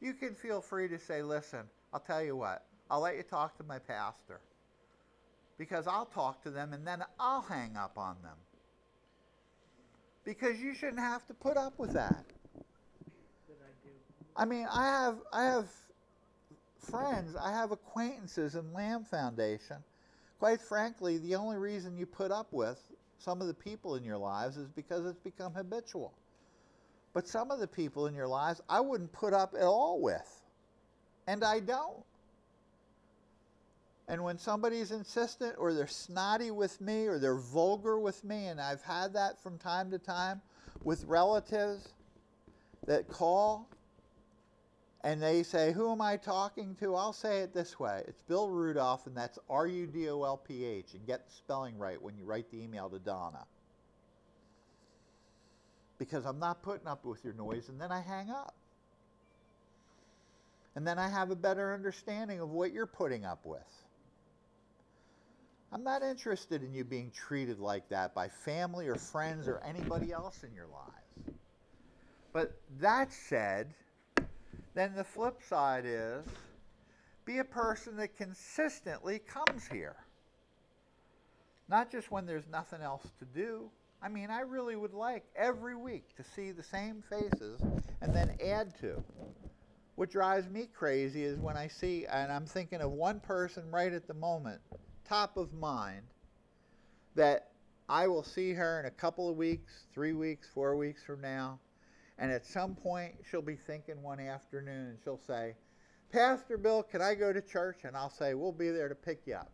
You 0.00 0.14
can 0.14 0.32
feel 0.36 0.60
free 0.60 0.86
to 0.88 0.98
say, 0.98 1.22
Listen, 1.22 1.64
I'll 1.92 1.98
tell 1.98 2.22
you 2.22 2.36
what, 2.36 2.64
I'll 2.88 3.00
let 3.00 3.16
you 3.16 3.24
talk 3.24 3.58
to 3.58 3.64
my 3.64 3.80
pastor. 3.80 4.40
Because 5.58 5.88
I'll 5.88 6.06
talk 6.06 6.40
to 6.44 6.50
them 6.50 6.72
and 6.72 6.86
then 6.86 7.02
I'll 7.18 7.42
hang 7.42 7.76
up 7.76 7.98
on 7.98 8.16
them. 8.22 8.36
Because 10.24 10.60
you 10.60 10.72
shouldn't 10.72 11.00
have 11.00 11.26
to 11.26 11.34
put 11.34 11.56
up 11.56 11.80
with 11.80 11.94
that. 11.94 12.24
I 14.36 14.44
mean, 14.44 14.68
I 14.70 14.86
have 14.86 15.16
I 15.32 15.44
have 15.46 15.68
friends, 16.78 17.34
I 17.34 17.50
have 17.50 17.72
acquaintances 17.72 18.54
in 18.54 18.72
Lamb 18.72 19.02
Foundation. 19.02 19.78
Quite 20.38 20.60
frankly, 20.60 21.18
the 21.18 21.34
only 21.34 21.56
reason 21.56 21.96
you 21.96 22.06
put 22.06 22.30
up 22.30 22.52
with 22.52 22.78
some 23.18 23.40
of 23.40 23.46
the 23.46 23.54
people 23.54 23.96
in 23.96 24.04
your 24.04 24.18
lives 24.18 24.56
is 24.56 24.68
because 24.68 25.06
it's 25.06 25.18
become 25.18 25.54
habitual. 25.54 26.12
But 27.14 27.26
some 27.26 27.50
of 27.50 27.60
the 27.60 27.66
people 27.66 28.06
in 28.06 28.14
your 28.14 28.26
lives 28.26 28.60
I 28.68 28.80
wouldn't 28.80 29.12
put 29.12 29.32
up 29.32 29.54
at 29.54 29.64
all 29.64 30.00
with. 30.00 30.42
And 31.26 31.42
I 31.42 31.60
don't. 31.60 32.04
And 34.08 34.22
when 34.22 34.38
somebody's 34.38 34.92
insistent 34.92 35.56
or 35.58 35.72
they're 35.72 35.86
snotty 35.86 36.50
with 36.50 36.80
me 36.80 37.06
or 37.06 37.18
they're 37.18 37.34
vulgar 37.34 37.98
with 37.98 38.22
me, 38.22 38.46
and 38.46 38.60
I've 38.60 38.82
had 38.82 39.14
that 39.14 39.42
from 39.42 39.58
time 39.58 39.90
to 39.90 39.98
time 39.98 40.40
with 40.84 41.04
relatives 41.04 41.88
that 42.86 43.08
call 43.08 43.68
and 45.06 45.22
they 45.22 45.44
say, 45.44 45.70
Who 45.70 45.92
am 45.92 46.00
I 46.00 46.16
talking 46.16 46.74
to? 46.80 46.96
I'll 46.96 47.12
say 47.12 47.38
it 47.38 47.54
this 47.54 47.78
way 47.78 48.02
it's 48.08 48.22
Bill 48.22 48.50
Rudolph, 48.50 49.06
and 49.06 49.16
that's 49.16 49.38
R 49.48 49.68
U 49.68 49.86
D 49.86 50.10
O 50.10 50.24
L 50.24 50.36
P 50.36 50.64
H. 50.64 50.94
And 50.94 51.06
get 51.06 51.28
the 51.28 51.32
spelling 51.32 51.78
right 51.78 52.02
when 52.02 52.16
you 52.16 52.24
write 52.24 52.50
the 52.50 52.60
email 52.60 52.90
to 52.90 52.98
Donna. 52.98 53.46
Because 55.98 56.26
I'm 56.26 56.40
not 56.40 56.60
putting 56.60 56.88
up 56.88 57.04
with 57.04 57.24
your 57.24 57.34
noise, 57.34 57.68
and 57.68 57.80
then 57.80 57.92
I 57.92 58.00
hang 58.00 58.30
up. 58.30 58.56
And 60.74 60.84
then 60.84 60.98
I 60.98 61.08
have 61.08 61.30
a 61.30 61.36
better 61.36 61.72
understanding 61.72 62.40
of 62.40 62.50
what 62.50 62.72
you're 62.72 62.84
putting 62.84 63.24
up 63.24 63.46
with. 63.46 63.62
I'm 65.72 65.84
not 65.84 66.02
interested 66.02 66.64
in 66.64 66.74
you 66.74 66.82
being 66.82 67.12
treated 67.12 67.60
like 67.60 67.88
that 67.90 68.12
by 68.12 68.28
family 68.28 68.88
or 68.88 68.96
friends 68.96 69.46
or 69.46 69.62
anybody 69.64 70.12
else 70.12 70.42
in 70.42 70.52
your 70.52 70.66
lives. 70.66 71.38
But 72.32 72.60
that 72.80 73.12
said, 73.12 73.72
then 74.76 74.94
the 74.94 75.02
flip 75.02 75.42
side 75.42 75.84
is 75.86 76.22
be 77.24 77.38
a 77.38 77.44
person 77.44 77.96
that 77.96 78.14
consistently 78.14 79.18
comes 79.18 79.66
here. 79.66 79.96
Not 81.66 81.90
just 81.90 82.10
when 82.10 82.26
there's 82.26 82.46
nothing 82.46 82.82
else 82.82 83.02
to 83.18 83.24
do. 83.24 83.70
I 84.02 84.10
mean, 84.10 84.30
I 84.30 84.40
really 84.40 84.76
would 84.76 84.92
like 84.92 85.24
every 85.34 85.74
week 85.74 86.14
to 86.16 86.22
see 86.22 86.52
the 86.52 86.62
same 86.62 87.02
faces 87.08 87.60
and 88.02 88.14
then 88.14 88.36
add 88.44 88.78
to. 88.80 89.02
What 89.94 90.10
drives 90.10 90.50
me 90.50 90.68
crazy 90.72 91.24
is 91.24 91.38
when 91.38 91.56
I 91.56 91.68
see, 91.68 92.04
and 92.04 92.30
I'm 92.30 92.44
thinking 92.44 92.82
of 92.82 92.92
one 92.92 93.18
person 93.18 93.70
right 93.70 93.92
at 93.92 94.06
the 94.06 94.14
moment 94.14 94.60
top 95.08 95.38
of 95.38 95.54
mind 95.54 96.02
that 97.14 97.48
I 97.88 98.08
will 98.08 98.24
see 98.24 98.52
her 98.52 98.78
in 98.80 98.86
a 98.86 98.90
couple 98.90 99.30
of 99.30 99.36
weeks, 99.36 99.86
three 99.94 100.12
weeks, 100.12 100.48
four 100.52 100.76
weeks 100.76 101.02
from 101.02 101.22
now. 101.22 101.60
And 102.18 102.32
at 102.32 102.46
some 102.46 102.74
point, 102.74 103.14
she'll 103.28 103.42
be 103.42 103.56
thinking 103.56 104.02
one 104.02 104.20
afternoon 104.20 104.88
and 104.88 104.98
she'll 105.04 105.20
say, 105.26 105.54
Pastor 106.10 106.56
Bill, 106.56 106.82
can 106.82 107.02
I 107.02 107.14
go 107.14 107.32
to 107.32 107.42
church? 107.42 107.80
And 107.84 107.96
I'll 107.96 108.10
say, 108.10 108.34
We'll 108.34 108.52
be 108.52 108.70
there 108.70 108.88
to 108.88 108.94
pick 108.94 109.26
you 109.26 109.34
up. 109.34 109.50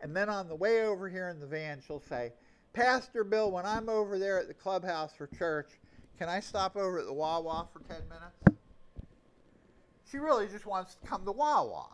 And 0.00 0.14
then 0.14 0.28
on 0.28 0.48
the 0.48 0.54
way 0.54 0.82
over 0.82 1.08
here 1.08 1.28
in 1.30 1.40
the 1.40 1.46
van, 1.46 1.80
she'll 1.84 2.02
say, 2.08 2.32
Pastor 2.72 3.24
Bill, 3.24 3.50
when 3.50 3.64
I'm 3.64 3.88
over 3.88 4.18
there 4.18 4.38
at 4.38 4.48
the 4.48 4.54
clubhouse 4.54 5.14
for 5.14 5.26
church, 5.26 5.70
can 6.18 6.28
I 6.28 6.40
stop 6.40 6.76
over 6.76 6.98
at 6.98 7.06
the 7.06 7.12
Wawa 7.12 7.68
for 7.72 7.80
10 7.80 8.08
minutes? 8.08 8.60
She 10.10 10.18
really 10.18 10.46
just 10.46 10.66
wants 10.66 10.94
to 10.96 11.06
come 11.06 11.24
to 11.24 11.32
Wawa. 11.32 11.88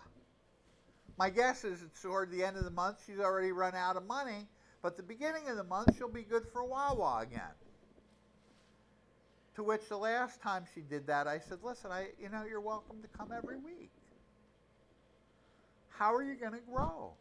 My 1.17 1.31
guess 1.31 1.65
is 1.65 1.83
it's 1.83 2.03
toward 2.03 2.31
the 2.31 2.43
end 2.43 2.57
of 2.57 2.65
the 2.65 2.71
month, 2.71 2.99
she's 3.07 3.21
already 3.21 3.53
run 3.53 3.75
out 3.75 3.97
of 3.97 4.07
money, 4.07 4.49
but 4.83 4.97
the 4.97 5.03
beginning 5.03 5.49
of 5.49 5.57
the 5.57 5.65
month, 5.65 5.97
she'll 5.97 6.09
be 6.09 6.23
good 6.23 6.47
for 6.53 6.65
Wawa 6.65 7.21
again. 7.21 7.53
To 9.57 9.63
which 9.65 9.89
the 9.89 9.97
last 9.97 10.41
time 10.41 10.65
she 10.75 10.81
did 10.81 11.07
that, 11.09 11.27
I 11.27 11.39
said, 11.39 11.59
listen, 11.63 11.91
I, 11.91 12.09
you 12.21 12.29
know, 12.29 12.45
you're 12.49 12.61
welcome 12.61 13.03
to 13.03 13.09
come 13.09 13.31
every 13.37 13.57
week. 13.57 13.91
How 15.89 16.15
are 16.15 16.23
you 16.23 16.35
going 16.35 16.53
to 16.53 16.61
grow? 16.73 17.13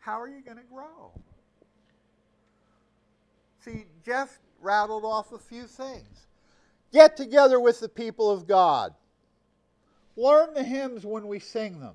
How 0.00 0.20
are 0.20 0.28
you 0.28 0.40
going 0.40 0.56
to 0.56 0.64
grow? 0.64 1.12
See, 3.60 3.84
Jeff 4.04 4.38
rattled 4.60 5.04
off 5.04 5.32
a 5.32 5.38
few 5.38 5.64
things. 5.64 6.26
Get 6.92 7.16
together 7.16 7.60
with 7.60 7.80
the 7.80 7.88
people 7.88 8.30
of 8.30 8.46
God. 8.46 8.94
Learn 10.16 10.54
the 10.54 10.62
hymns 10.62 11.04
when 11.04 11.26
we 11.26 11.38
sing 11.38 11.80
them. 11.80 11.94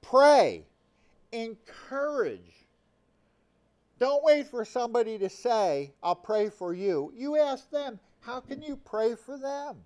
Pray. 0.00 0.64
Encourage. 1.32 2.59
Don't 4.00 4.24
wait 4.24 4.48
for 4.48 4.64
somebody 4.64 5.18
to 5.18 5.28
say, 5.28 5.92
I'll 6.02 6.16
pray 6.16 6.48
for 6.48 6.74
you. 6.74 7.12
You 7.14 7.38
ask 7.38 7.70
them, 7.70 8.00
how 8.20 8.40
can 8.40 8.62
you 8.62 8.76
pray 8.76 9.14
for 9.14 9.38
them? 9.38 9.76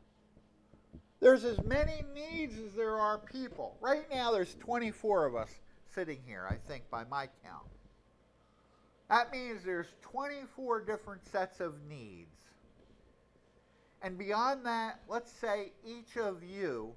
There's 1.21 1.45
as 1.45 1.63
many 1.65 2.05
needs 2.15 2.57
as 2.59 2.73
there 2.75 2.97
are 2.97 3.19
people. 3.19 3.77
Right 3.81 4.07
now, 4.11 4.33
there's 4.33 4.55
24 4.55 5.27
of 5.27 5.37
us 5.37 5.51
sitting 5.95 6.21
here, 6.27 6.47
I 6.49 6.57
think, 6.69 6.89
by 6.91 7.05
my 7.05 7.29
count. 7.45 7.67
That 9.11 9.31
means 9.33 9.63
there's 9.65 9.89
24 10.03 10.81
different 10.85 11.27
sets 11.27 11.61
of 11.61 11.75
needs. 11.89 12.31
And 14.01 14.17
beyond 14.17 14.65
that, 14.65 15.01
let's 15.09 15.31
say 15.31 15.73
each 15.85 16.17
of 16.17 16.43
you 16.43 16.95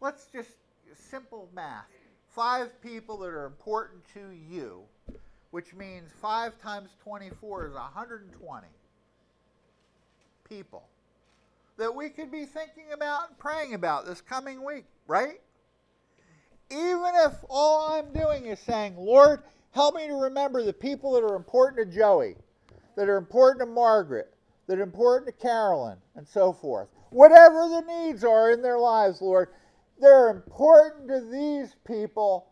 let's 0.00 0.26
just 0.26 0.50
simple 0.94 1.48
math. 1.54 1.86
Five 2.28 2.80
people 2.80 3.18
that 3.18 3.28
are 3.28 3.46
important 3.46 4.02
to 4.14 4.30
you, 4.30 4.82
which 5.50 5.74
means 5.74 6.10
5 6.20 6.60
times 6.60 6.90
24 7.02 7.68
is 7.68 7.74
120 7.74 8.66
people 10.48 10.84
that 11.80 11.94
we 11.94 12.10
could 12.10 12.30
be 12.30 12.44
thinking 12.44 12.92
about 12.92 13.28
and 13.28 13.38
praying 13.38 13.74
about 13.74 14.04
this 14.04 14.20
coming 14.20 14.64
week, 14.64 14.84
right? 15.06 15.40
Even 16.70 17.12
if 17.24 17.32
all 17.48 17.92
I'm 17.92 18.12
doing 18.12 18.46
is 18.46 18.60
saying, 18.60 18.96
Lord, 18.96 19.42
help 19.72 19.94
me 19.94 20.06
to 20.06 20.14
remember 20.14 20.62
the 20.62 20.74
people 20.74 21.12
that 21.12 21.24
are 21.24 21.36
important 21.36 21.90
to 21.90 21.96
Joey, 21.96 22.36
that 22.96 23.08
are 23.08 23.16
important 23.16 23.60
to 23.60 23.66
Margaret, 23.66 24.32
that 24.66 24.78
are 24.78 24.82
important 24.82 25.26
to 25.26 25.42
Carolyn, 25.42 25.96
and 26.16 26.28
so 26.28 26.52
forth. 26.52 26.88
Whatever 27.10 27.68
the 27.68 27.80
needs 27.80 28.22
are 28.24 28.50
in 28.50 28.62
their 28.62 28.78
lives, 28.78 29.22
Lord, 29.22 29.48
they're 29.98 30.28
important 30.28 31.08
to 31.08 31.20
these 31.20 31.74
people. 31.86 32.49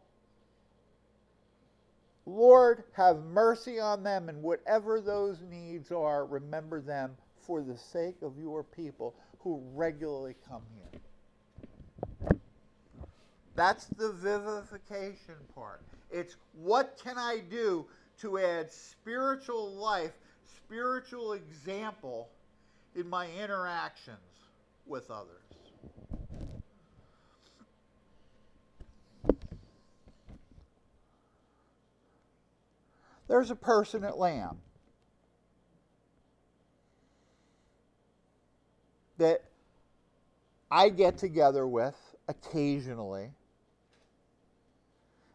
Lord, 2.29 2.85
have 2.93 3.25
mercy 3.25 3.81
on 3.81 4.03
them, 4.03 4.29
and 4.29 4.43
whatever 4.43 5.01
those 5.01 5.39
needs 5.51 5.91
are, 5.91 6.27
remember 6.27 6.83
them 6.83 7.17
for 7.41 7.63
the 7.63 7.79
sake 7.79 8.17
of 8.21 8.39
your 8.39 8.63
people 8.63 9.15
who 9.41 9.63
regularly 9.75 10.35
come 10.47 10.63
here. 10.75 11.01
That's 13.57 13.87
the 13.87 14.13
vivification 14.13 15.37
part. 15.55 15.81
It's 16.11 16.37
what 16.53 17.01
can 17.03 17.17
I 17.17 17.43
do 17.51 17.87
to 18.21 18.39
add 18.39 18.71
spiritual 18.71 19.75
life, 19.75 20.13
spiritual 20.45 21.33
example 21.33 22.29
in 22.95 23.09
my 23.09 23.27
interactions 23.43 24.19
with 24.87 25.11
others. 25.11 25.38
There's 33.29 33.51
a 33.51 33.57
person 33.57 34.05
at 34.05 34.19
Lamb 34.19 34.57
that 39.19 39.45
I 40.71 40.89
get 40.89 41.19
together 41.19 41.67
with 41.67 41.97
occasionally 42.27 43.31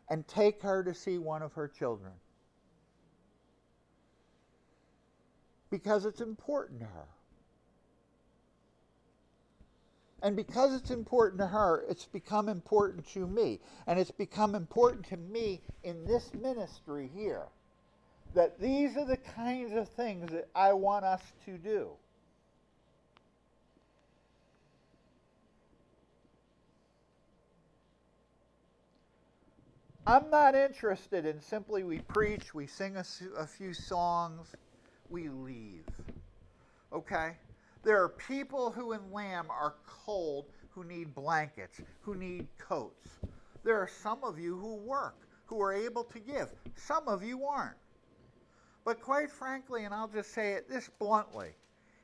and 0.10 0.28
take 0.28 0.62
her 0.64 0.84
to 0.84 0.94
see 0.94 1.18
one 1.18 1.42
of 1.42 1.54
her 1.54 1.68
children 1.68 2.12
because 5.70 6.06
it's 6.06 6.22
important 6.22 6.80
to 6.80 6.86
her. 6.86 7.08
And 10.22 10.36
because 10.38 10.74
it's 10.74 10.92
important 10.92 11.42
to 11.42 11.48
her, 11.48 11.84
it's 11.90 12.06
become 12.06 12.48
important 12.48 13.06
to 13.10 13.28
me. 13.28 13.60
And 13.88 14.00
it's 14.00 14.12
become 14.12 14.56
important 14.56 15.06
to 15.08 15.18
me 15.18 15.62
in 15.84 16.06
this 16.06 16.34
ministry 16.34 17.10
here 17.14 17.48
that 18.34 18.60
these 18.60 18.98
are 18.98 19.06
the 19.06 19.18
kinds 19.18 19.74
of 19.74 19.88
things 19.90 20.32
that 20.32 20.48
I 20.56 20.74
want 20.74 21.06
us 21.06 21.22
to 21.46 21.58
do. 21.58 21.90
I'm 30.06 30.30
not 30.30 30.54
interested 30.54 31.26
in 31.26 31.42
simply 31.42 31.84
we 31.84 32.00
preach, 32.00 32.54
we 32.54 32.68
sing 32.68 32.98
a, 32.98 33.06
a, 33.38 33.48
few 33.48 33.74
songs, 33.74 34.48
we 35.10 35.30
leave. 35.30 35.86
Okay? 36.92 37.38
There 37.84 38.04
are 38.04 38.10
people 38.10 38.70
who 38.70 38.92
in 38.92 39.00
Lamb 39.14 39.48
are 39.50 39.76
cold, 39.88 40.46
who 40.72 40.84
need 40.84 41.16
blankets, 41.16 41.80
who 42.02 42.16
need 42.16 42.48
coats. 42.58 43.08
There 43.64 43.78
are 43.78 43.88
some 43.88 44.26
of 44.26 44.38
you 44.38 44.58
who 44.58 44.76
work, 44.76 45.16
who 45.46 45.62
are 45.62 45.74
able 45.74 46.04
to 46.06 46.20
give. 46.20 46.50
Some 46.76 47.08
of 47.08 47.24
you 47.24 47.46
aren't. 47.46 47.78
But 48.86 49.02
quite 49.02 49.32
frankly, 49.32 49.86
and 49.86 49.94
I'll 49.94 50.08
just 50.08 50.34
say 50.34 50.54
it 50.54 50.70
this 50.70 50.90
bluntly, 51.00 51.50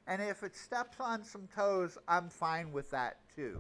and 0.07 0.21
if 0.21 0.43
it 0.43 0.55
steps 0.55 0.97
on 0.99 1.23
some 1.23 1.47
toes, 1.53 1.97
I'm 2.07 2.29
fine 2.29 2.71
with 2.71 2.89
that 2.91 3.17
too. 3.35 3.59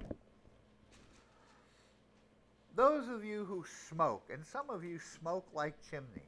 Those 2.75 3.09
of 3.09 3.25
you 3.25 3.43
who 3.45 3.65
smoke, 3.89 4.29
and 4.31 4.45
some 4.45 4.69
of 4.69 4.83
you 4.83 4.99
smoke 4.99 5.45
like 5.53 5.75
chimneys, 5.89 6.23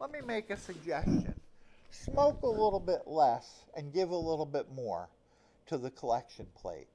let 0.00 0.10
me 0.10 0.20
make 0.26 0.50
a 0.50 0.56
suggestion. 0.56 1.34
Smoke 1.90 2.42
a 2.42 2.48
little 2.48 2.80
bit 2.80 3.02
less 3.06 3.64
and 3.76 3.92
give 3.92 4.10
a 4.10 4.16
little 4.16 4.46
bit 4.46 4.66
more 4.74 5.08
to 5.66 5.78
the 5.78 5.90
collection 5.90 6.46
plate 6.54 6.88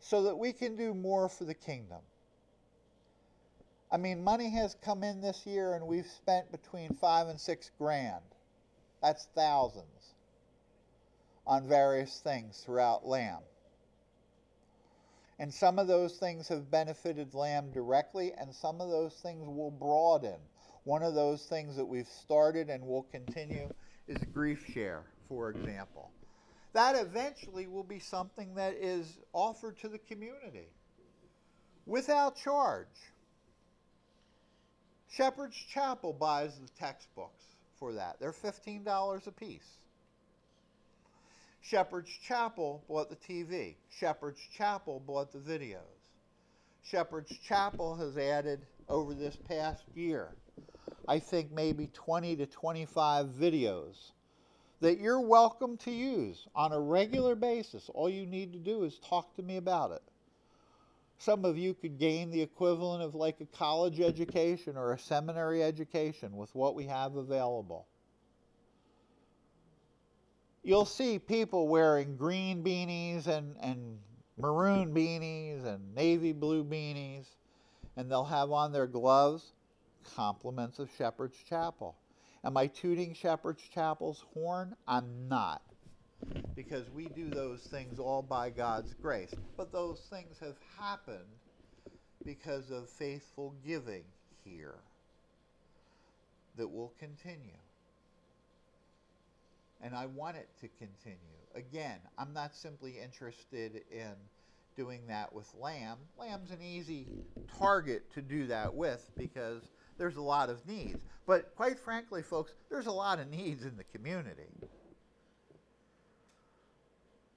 so 0.00 0.22
that 0.22 0.36
we 0.36 0.52
can 0.52 0.76
do 0.76 0.94
more 0.94 1.28
for 1.28 1.44
the 1.44 1.54
kingdom. 1.54 2.00
I 3.92 3.98
mean, 3.98 4.24
money 4.24 4.48
has 4.50 4.74
come 4.82 5.04
in 5.04 5.20
this 5.20 5.44
year 5.44 5.74
and 5.74 5.86
we've 5.86 6.06
spent 6.06 6.50
between 6.50 6.94
five 6.94 7.28
and 7.28 7.38
six 7.38 7.70
grand. 7.76 8.24
That's 9.02 9.28
thousands 9.34 10.14
on 11.46 11.68
various 11.68 12.20
things 12.20 12.62
throughout 12.64 13.06
Lamb. 13.06 13.42
And 15.38 15.52
some 15.52 15.78
of 15.78 15.88
those 15.88 16.16
things 16.16 16.48
have 16.48 16.70
benefited 16.70 17.34
Lamb 17.34 17.70
directly, 17.72 18.32
and 18.32 18.54
some 18.54 18.80
of 18.80 18.90
those 18.90 19.14
things 19.14 19.46
will 19.46 19.72
broaden. 19.72 20.38
One 20.84 21.02
of 21.02 21.14
those 21.14 21.44
things 21.46 21.76
that 21.76 21.84
we've 21.84 22.06
started 22.06 22.70
and 22.70 22.86
will 22.86 23.02
continue 23.02 23.68
is 24.06 24.18
Grief 24.32 24.64
Share, 24.72 25.02
for 25.28 25.50
example. 25.50 26.10
That 26.72 26.94
eventually 26.96 27.66
will 27.66 27.84
be 27.84 27.98
something 27.98 28.54
that 28.54 28.74
is 28.74 29.18
offered 29.32 29.78
to 29.80 29.88
the 29.88 29.98
community 29.98 30.68
without 31.86 32.36
charge. 32.36 32.86
Shepherd's 35.16 35.56
Chapel 35.56 36.14
buys 36.14 36.58
the 36.58 36.68
textbooks 36.78 37.44
for 37.78 37.92
that. 37.92 38.16
They're 38.18 38.32
$15 38.32 39.26
a 39.26 39.32
piece. 39.32 39.76
Shepherd's 41.60 42.10
Chapel 42.26 42.82
bought 42.88 43.10
the 43.10 43.16
TV. 43.16 43.74
Shepherd's 43.90 44.40
Chapel 44.56 45.00
bought 45.06 45.30
the 45.30 45.38
videos. 45.38 45.76
Shepherd's 46.82 47.36
Chapel 47.46 47.94
has 47.96 48.16
added 48.16 48.64
over 48.88 49.12
this 49.12 49.36
past 49.48 49.84
year, 49.94 50.28
I 51.06 51.18
think 51.18 51.52
maybe 51.52 51.88
20 51.92 52.36
to 52.36 52.46
25 52.46 53.26
videos 53.26 54.12
that 54.80 54.98
you're 54.98 55.20
welcome 55.20 55.76
to 55.78 55.92
use 55.92 56.48
on 56.56 56.72
a 56.72 56.80
regular 56.80 57.34
basis. 57.36 57.88
All 57.94 58.08
you 58.08 58.26
need 58.26 58.52
to 58.54 58.58
do 58.58 58.82
is 58.84 58.98
talk 58.98 59.36
to 59.36 59.42
me 59.42 59.58
about 59.58 59.92
it. 59.92 60.02
Some 61.22 61.44
of 61.44 61.56
you 61.56 61.74
could 61.74 61.98
gain 61.98 62.30
the 62.30 62.42
equivalent 62.42 63.02
of 63.02 63.14
like 63.14 63.40
a 63.40 63.46
college 63.46 64.00
education 64.00 64.76
or 64.76 64.92
a 64.92 64.98
seminary 64.98 65.62
education 65.62 66.36
with 66.36 66.54
what 66.54 66.74
we 66.74 66.86
have 66.86 67.16
available 67.16 67.86
you'll 70.62 70.84
see 70.84 71.18
people 71.18 71.68
wearing 71.68 72.16
green 72.16 72.62
beanies 72.62 73.26
and, 73.26 73.56
and 73.60 73.98
maroon 74.38 74.94
beanies 74.94 75.64
and 75.64 75.94
navy 75.94 76.32
blue 76.32 76.64
beanies, 76.64 77.26
and 77.96 78.10
they'll 78.10 78.24
have 78.24 78.50
on 78.50 78.72
their 78.72 78.86
gloves 78.86 79.52
compliments 80.16 80.78
of 80.78 80.90
Shepherd's 80.96 81.36
Chapel. 81.48 81.96
Am 82.44 82.56
I 82.56 82.66
tooting 82.66 83.14
Shepherd's 83.14 83.62
Chapel's 83.62 84.24
horn? 84.34 84.74
I'm 84.86 85.28
not. 85.28 85.62
Because 86.54 86.88
we 86.90 87.06
do 87.06 87.28
those 87.28 87.62
things 87.62 87.98
all 87.98 88.22
by 88.22 88.50
God's 88.50 88.94
grace. 88.94 89.34
But 89.56 89.72
those 89.72 90.00
things 90.10 90.38
have 90.40 90.56
happened 90.78 91.18
because 92.24 92.70
of 92.70 92.88
faithful 92.88 93.54
giving 93.64 94.04
here 94.44 94.76
that 96.56 96.68
will 96.68 96.92
continue 96.98 97.58
and 99.82 99.94
I 99.94 100.06
want 100.06 100.36
it 100.36 100.48
to 100.60 100.68
continue. 100.78 101.18
Again, 101.54 101.98
I'm 102.16 102.32
not 102.32 102.54
simply 102.54 102.98
interested 103.02 103.82
in 103.90 104.14
doing 104.76 105.00
that 105.08 105.32
with 105.34 105.52
lamb. 105.60 105.98
Lamb's 106.18 106.50
an 106.50 106.62
easy 106.62 107.06
target 107.58 108.10
to 108.14 108.22
do 108.22 108.46
that 108.46 108.72
with 108.72 109.10
because 109.18 109.62
there's 109.98 110.16
a 110.16 110.22
lot 110.22 110.48
of 110.48 110.66
needs. 110.66 111.04
But 111.26 111.54
quite 111.56 111.78
frankly, 111.78 112.22
folks, 112.22 112.52
there's 112.70 112.86
a 112.86 112.92
lot 112.92 113.18
of 113.18 113.28
needs 113.28 113.64
in 113.64 113.76
the 113.76 113.84
community. 113.84 114.48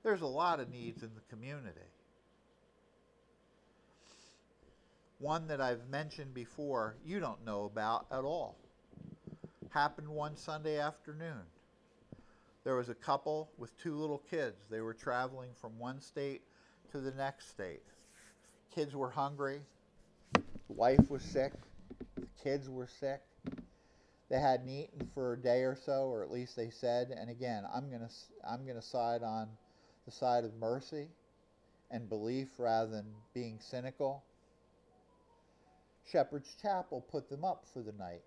There's 0.06 0.22
a 0.22 0.28
lot 0.28 0.62
of 0.62 0.72
needs 0.72 1.04
in 1.04 1.10
the 1.14 1.36
community. 1.36 1.82
One 5.20 5.48
that 5.48 5.60
I've 5.60 5.90
mentioned 5.90 6.34
before, 6.34 6.96
you 7.04 7.20
don't 7.20 7.44
know 7.44 7.66
about 7.66 8.06
at 8.10 8.24
all. 8.24 8.56
Happened 9.72 10.08
one 10.08 10.38
Sunday 10.38 10.80
afternoon 10.80 11.42
there 12.66 12.76
was 12.76 12.90
a 12.90 12.96
couple 12.96 13.52
with 13.60 13.78
two 13.78 13.96
little 13.96 14.18
kids. 14.18 14.66
They 14.70 14.82
were 14.82 14.96
traveling 14.96 15.52
from 15.54 15.78
one 15.78 16.02
state 16.02 16.42
to 16.92 17.00
the 17.00 17.12
next 17.12 17.50
state. 17.50 17.84
Kids 18.74 18.96
were 18.96 19.12
hungry. 19.12 19.62
The 20.34 20.42
wife 20.74 21.10
was 21.10 21.22
sick. 21.22 21.54
The 22.16 22.28
kids 22.44 22.68
were 22.68 22.88
sick. 22.88 23.22
They 24.30 24.40
hadn't 24.40 24.68
eaten 24.68 25.08
for 25.14 25.34
a 25.34 25.38
day 25.38 25.62
or 25.62 25.76
so, 25.76 26.08
or 26.08 26.24
at 26.24 26.32
least 26.32 26.56
they 26.56 26.72
said. 26.72 27.10
And 27.16 27.30
again, 27.30 27.64
I'm 27.72 27.92
gonna 27.92 28.10
I'm 28.50 28.66
gonna 28.66 28.82
side 28.82 29.22
on 29.22 29.50
the 30.06 30.12
side 30.12 30.44
of 30.44 30.54
mercy 30.56 31.08
and 31.92 32.10
belief 32.10 32.48
rather 32.58 32.92
than 32.92 33.06
being 33.34 33.60
cynical. 33.60 34.24
Shepherd's 36.12 36.56
Chapel 36.62 37.02
put 37.02 37.30
them 37.30 37.44
up 37.44 37.66
for 37.74 37.82
the 37.82 37.94
night 37.94 38.22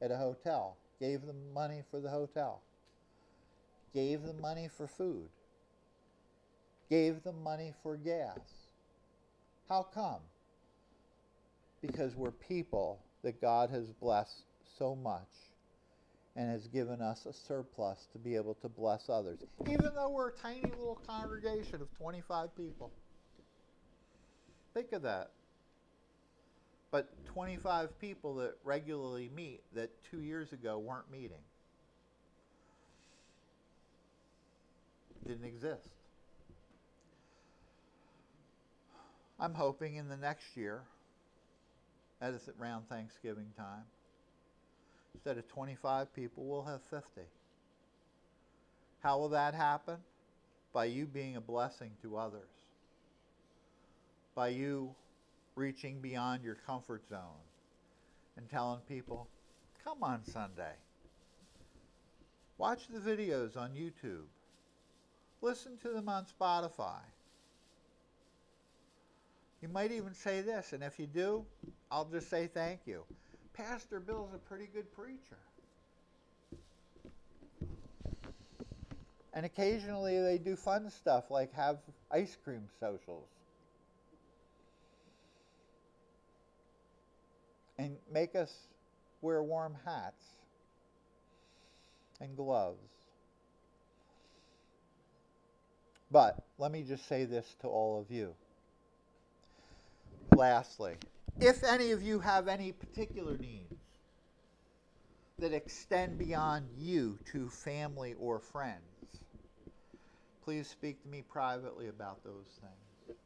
at 0.00 0.10
a 0.10 0.16
hotel, 0.16 0.76
gave 1.00 1.22
them 1.26 1.52
money 1.52 1.82
for 1.90 2.00
the 2.00 2.10
hotel 2.10 2.60
gave 3.96 4.24
them 4.24 4.38
money 4.42 4.68
for 4.76 4.86
food, 4.86 5.26
gave 6.90 7.22
them 7.22 7.42
money 7.42 7.72
for 7.82 7.96
gas. 7.96 8.68
How 9.70 9.84
come? 9.84 10.20
Because 11.80 12.14
we're 12.14 12.30
people 12.30 13.00
that 13.24 13.40
God 13.40 13.70
has 13.70 13.90
blessed 13.92 14.42
so 14.78 14.94
much 14.94 15.30
and 16.36 16.50
has 16.50 16.66
given 16.68 17.00
us 17.00 17.26
a 17.26 17.32
surplus 17.32 18.06
to 18.12 18.18
be 18.18 18.36
able 18.36 18.54
to 18.54 18.68
bless 18.68 19.08
others, 19.08 19.40
even 19.68 19.90
though 19.94 20.10
we're 20.10 20.28
a 20.28 20.36
tiny 20.36 20.62
little 20.62 21.00
congregation 21.06 21.80
of 21.80 21.92
25 21.98 22.54
people. 22.56 22.92
Think 24.74 24.92
of 24.92 25.02
that. 25.02 25.30
But 26.90 27.08
25 27.26 27.98
people 27.98 28.34
that 28.36 28.54
regularly 28.62 29.30
meet 29.34 29.62
that 29.74 29.90
two 30.10 30.20
years 30.20 30.52
ago 30.52 30.78
weren't 30.78 31.10
meeting. 31.10 31.42
didn't 35.26 35.44
exist. 35.44 35.88
I'm 39.38 39.54
hoping 39.54 39.96
in 39.96 40.08
the 40.08 40.16
next 40.16 40.56
year, 40.56 40.82
as 42.20 42.34
it's 42.34 42.48
around 42.60 42.88
Thanksgiving 42.88 43.52
time, 43.56 43.84
instead 45.16 45.38
of 45.38 45.48
25 45.48 46.14
people, 46.14 46.44
we'll 46.44 46.62
have 46.62 46.82
50. 46.90 47.22
How 49.00 49.18
will 49.18 49.30
that 49.30 49.54
happen? 49.54 49.96
By 50.74 50.84
you 50.86 51.06
being 51.06 51.36
a 51.36 51.40
blessing 51.40 51.92
to 52.02 52.18
others. 52.18 52.50
By 54.34 54.48
you 54.48 54.94
reaching 55.54 56.00
beyond 56.00 56.44
your 56.44 56.56
comfort 56.66 57.08
zone 57.08 57.40
and 58.36 58.46
telling 58.50 58.80
people, 58.80 59.26
come 59.82 60.02
on 60.02 60.22
Sunday. 60.22 60.74
Watch 62.58 62.88
the 62.88 62.98
videos 62.98 63.56
on 63.56 63.70
YouTube. 63.70 64.26
Listen 65.40 65.78
to 65.78 65.88
them 65.88 66.10
on 66.10 66.26
Spotify. 66.38 67.00
You 69.62 69.68
might 69.68 69.92
even 69.92 70.12
say 70.12 70.42
this, 70.42 70.74
and 70.74 70.82
if 70.82 70.98
you 70.98 71.06
do, 71.06 71.46
I'll 71.90 72.04
just 72.04 72.28
say 72.28 72.48
thank 72.52 72.80
you. 72.84 73.04
Pastor 73.56 74.00
Bill's 74.00 74.34
a 74.34 74.38
pretty 74.38 74.66
good 74.66 74.92
preacher. 74.92 75.38
And 79.32 79.46
occasionally 79.46 80.20
they 80.20 80.38
do 80.38 80.56
fun 80.56 80.90
stuff 80.90 81.30
like 81.30 81.52
have 81.54 81.78
ice 82.10 82.36
cream 82.42 82.68
socials. 82.80 83.28
And 87.78 87.96
make 88.12 88.34
us 88.34 88.52
wear 89.22 89.42
warm 89.42 89.74
hats 89.84 90.24
and 92.20 92.36
gloves. 92.36 92.78
But 96.10 96.42
let 96.58 96.72
me 96.72 96.82
just 96.82 97.08
say 97.08 97.24
this 97.24 97.56
to 97.60 97.68
all 97.68 98.00
of 98.00 98.10
you. 98.10 98.34
Lastly, 100.34 100.94
if 101.40 101.62
any 101.64 101.92
of 101.92 102.02
you 102.02 102.18
have 102.20 102.48
any 102.48 102.72
particular 102.72 103.36
needs 103.36 103.74
that 105.38 105.52
extend 105.52 106.18
beyond 106.18 106.66
you 106.78 107.18
to 107.32 107.48
family 107.48 108.14
or 108.18 108.38
friends, 108.38 108.80
please 110.44 110.68
speak 110.68 111.02
to 111.02 111.08
me 111.08 111.22
privately 111.22 111.88
about 111.88 112.24
those 112.24 112.60
things. 112.60 113.18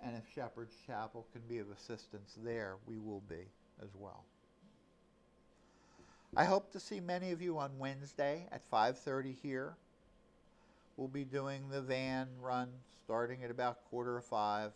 And 0.00 0.16
if 0.16 0.22
Shepherd's 0.34 0.76
Chapel 0.86 1.26
can 1.32 1.42
be 1.48 1.58
of 1.58 1.70
assistance 1.70 2.36
there, 2.44 2.76
we 2.86 2.98
will 2.98 3.22
be 3.28 3.48
as 3.82 3.88
well. 3.98 4.24
I 6.36 6.44
hope 6.44 6.72
to 6.72 6.80
see 6.80 7.00
many 7.00 7.30
of 7.32 7.40
you 7.40 7.58
on 7.58 7.78
Wednesday 7.78 8.46
at 8.52 8.68
5:30 8.70 9.36
here 9.42 9.76
we'll 10.96 11.08
be 11.08 11.24
doing 11.24 11.68
the 11.70 11.80
van 11.80 12.28
run 12.40 12.68
starting 13.04 13.42
at 13.44 13.50
about 13.50 13.84
quarter 13.90 14.16
of 14.16 14.24
five 14.24 14.72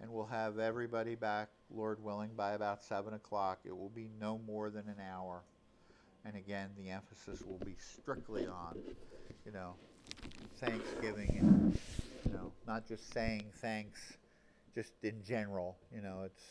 and 0.00 0.10
we'll 0.10 0.26
have 0.26 0.58
everybody 0.58 1.14
back, 1.14 1.48
Lord 1.70 2.02
willing, 2.02 2.30
by 2.36 2.52
about 2.52 2.82
7 2.82 3.14
o'clock. 3.14 3.60
It 3.64 3.76
will 3.76 3.90
be 3.90 4.10
no 4.20 4.38
more 4.46 4.70
than 4.70 4.88
an 4.88 5.00
hour. 5.00 5.42
And 6.24 6.36
again, 6.36 6.70
the 6.76 6.90
emphasis 6.90 7.42
will 7.46 7.64
be 7.64 7.76
strictly 7.78 8.46
on, 8.46 8.78
you 9.44 9.52
know, 9.52 9.74
Thanksgiving 10.58 11.36
and, 11.38 11.78
you 12.24 12.32
know, 12.32 12.52
not 12.66 12.86
just 12.86 13.12
saying 13.12 13.44
thanks 13.60 14.14
just 14.74 14.92
in 15.02 15.22
general. 15.24 15.76
You 15.94 16.02
know, 16.02 16.22
it's 16.24 16.42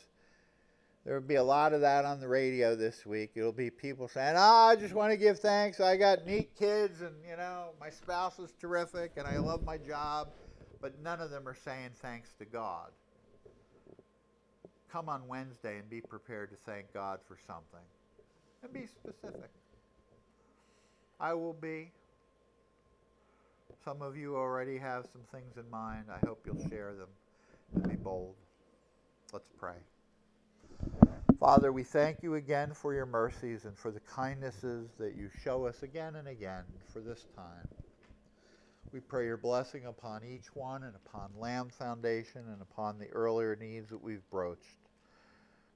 there 1.05 1.13
will 1.13 1.27
be 1.27 1.35
a 1.35 1.43
lot 1.43 1.73
of 1.73 1.81
that 1.81 2.03
on 2.03 2.19
the 2.19 2.27
radio 2.27 2.75
this 2.75 3.05
week. 3.05 3.33
It'll 3.35 3.51
be 3.51 3.69
people 3.69 4.07
saying, 4.07 4.35
"Oh, 4.37 4.69
I 4.69 4.75
just 4.75 4.95
want 4.95 5.11
to 5.11 5.17
give 5.17 5.39
thanks. 5.39 5.79
I 5.79 5.97
got 5.97 6.25
neat 6.25 6.55
kids, 6.55 7.01
and 7.01 7.13
you 7.29 7.37
know, 7.37 7.69
my 7.79 7.91
spouse 7.91 8.39
is 8.39 8.51
terrific, 8.59 9.11
and 9.17 9.27
I 9.27 9.37
love 9.37 9.63
my 9.63 9.77
job." 9.77 10.29
But 10.81 10.99
none 10.99 11.21
of 11.21 11.29
them 11.29 11.47
are 11.47 11.55
saying 11.55 11.91
thanks 12.01 12.33
to 12.39 12.45
God. 12.45 12.91
Come 14.91 15.09
on 15.09 15.27
Wednesday 15.27 15.77
and 15.77 15.89
be 15.89 16.01
prepared 16.01 16.51
to 16.51 16.55
thank 16.65 16.93
God 16.93 17.19
for 17.27 17.37
something, 17.45 17.85
and 18.63 18.71
be 18.71 18.85
specific. 18.85 19.49
I 21.19 21.33
will 21.33 21.53
be. 21.53 21.91
Some 23.83 24.01
of 24.01 24.17
you 24.17 24.35
already 24.35 24.77
have 24.77 25.05
some 25.11 25.21
things 25.31 25.57
in 25.57 25.69
mind. 25.69 26.05
I 26.09 26.25
hope 26.25 26.45
you'll 26.45 26.69
share 26.69 26.93
them 26.93 27.09
and 27.73 27.89
be 27.89 27.95
bold. 27.95 28.35
Let's 29.33 29.49
pray. 29.57 29.75
Father, 31.39 31.71
we 31.71 31.83
thank 31.83 32.23
you 32.23 32.35
again 32.35 32.73
for 32.73 32.93
your 32.93 33.05
mercies 33.05 33.65
and 33.65 33.77
for 33.77 33.91
the 33.91 33.99
kindnesses 33.99 34.89
that 34.97 35.15
you 35.15 35.29
show 35.43 35.65
us 35.65 35.83
again 35.83 36.15
and 36.15 36.27
again 36.27 36.63
for 36.91 37.01
this 37.01 37.27
time. 37.35 37.67
We 38.95 39.01
pray 39.01 39.25
your 39.25 39.35
blessing 39.35 39.87
upon 39.87 40.23
each 40.23 40.55
one 40.55 40.83
and 40.83 40.95
upon 40.95 41.31
Lamb 41.37 41.67
Foundation 41.67 42.45
and 42.47 42.61
upon 42.61 42.97
the 42.97 43.09
earlier 43.09 43.53
needs 43.57 43.89
that 43.89 44.01
we've 44.01 44.23
broached. 44.29 44.77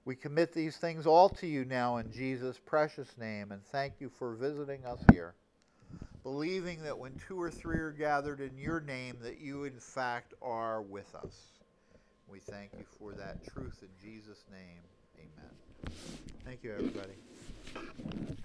We 0.05 0.15
commit 0.15 0.53
these 0.53 0.78
things 0.78 1.05
all 1.05 1.28
to 1.28 1.45
you 1.45 1.65
now 1.65 1.97
in 1.97 2.13
Jesus' 2.13 2.57
precious 2.65 3.17
name 3.17 3.51
and 3.51 3.61
thank 3.61 3.95
you 3.99 4.07
for 4.07 4.36
visiting 4.36 4.86
us 4.86 5.01
here, 5.11 5.36
believing 6.24 6.82
that 6.84 6.97
when 6.97 7.11
two 7.28 7.36
or 7.41 7.51
three 7.51 7.80
are 7.80 7.91
gathered 7.91 8.39
in 8.39 8.57
your 8.57 8.80
name, 8.80 9.17
that 9.22 9.41
you 9.41 9.65
in 9.65 9.82
fact 9.82 10.34
are 10.41 10.82
with 10.82 11.13
us. 11.13 11.36
We 12.26 12.39
thank 12.39 12.72
you 12.78 12.86
for 12.97 13.11
that 13.15 13.45
truth 13.53 13.82
in 13.82 13.89
Jesus' 14.01 14.45
name. 14.49 14.84
Amen. 15.17 15.91
Thank 16.45 16.63
you, 16.63 16.72
everybody. 16.72 18.38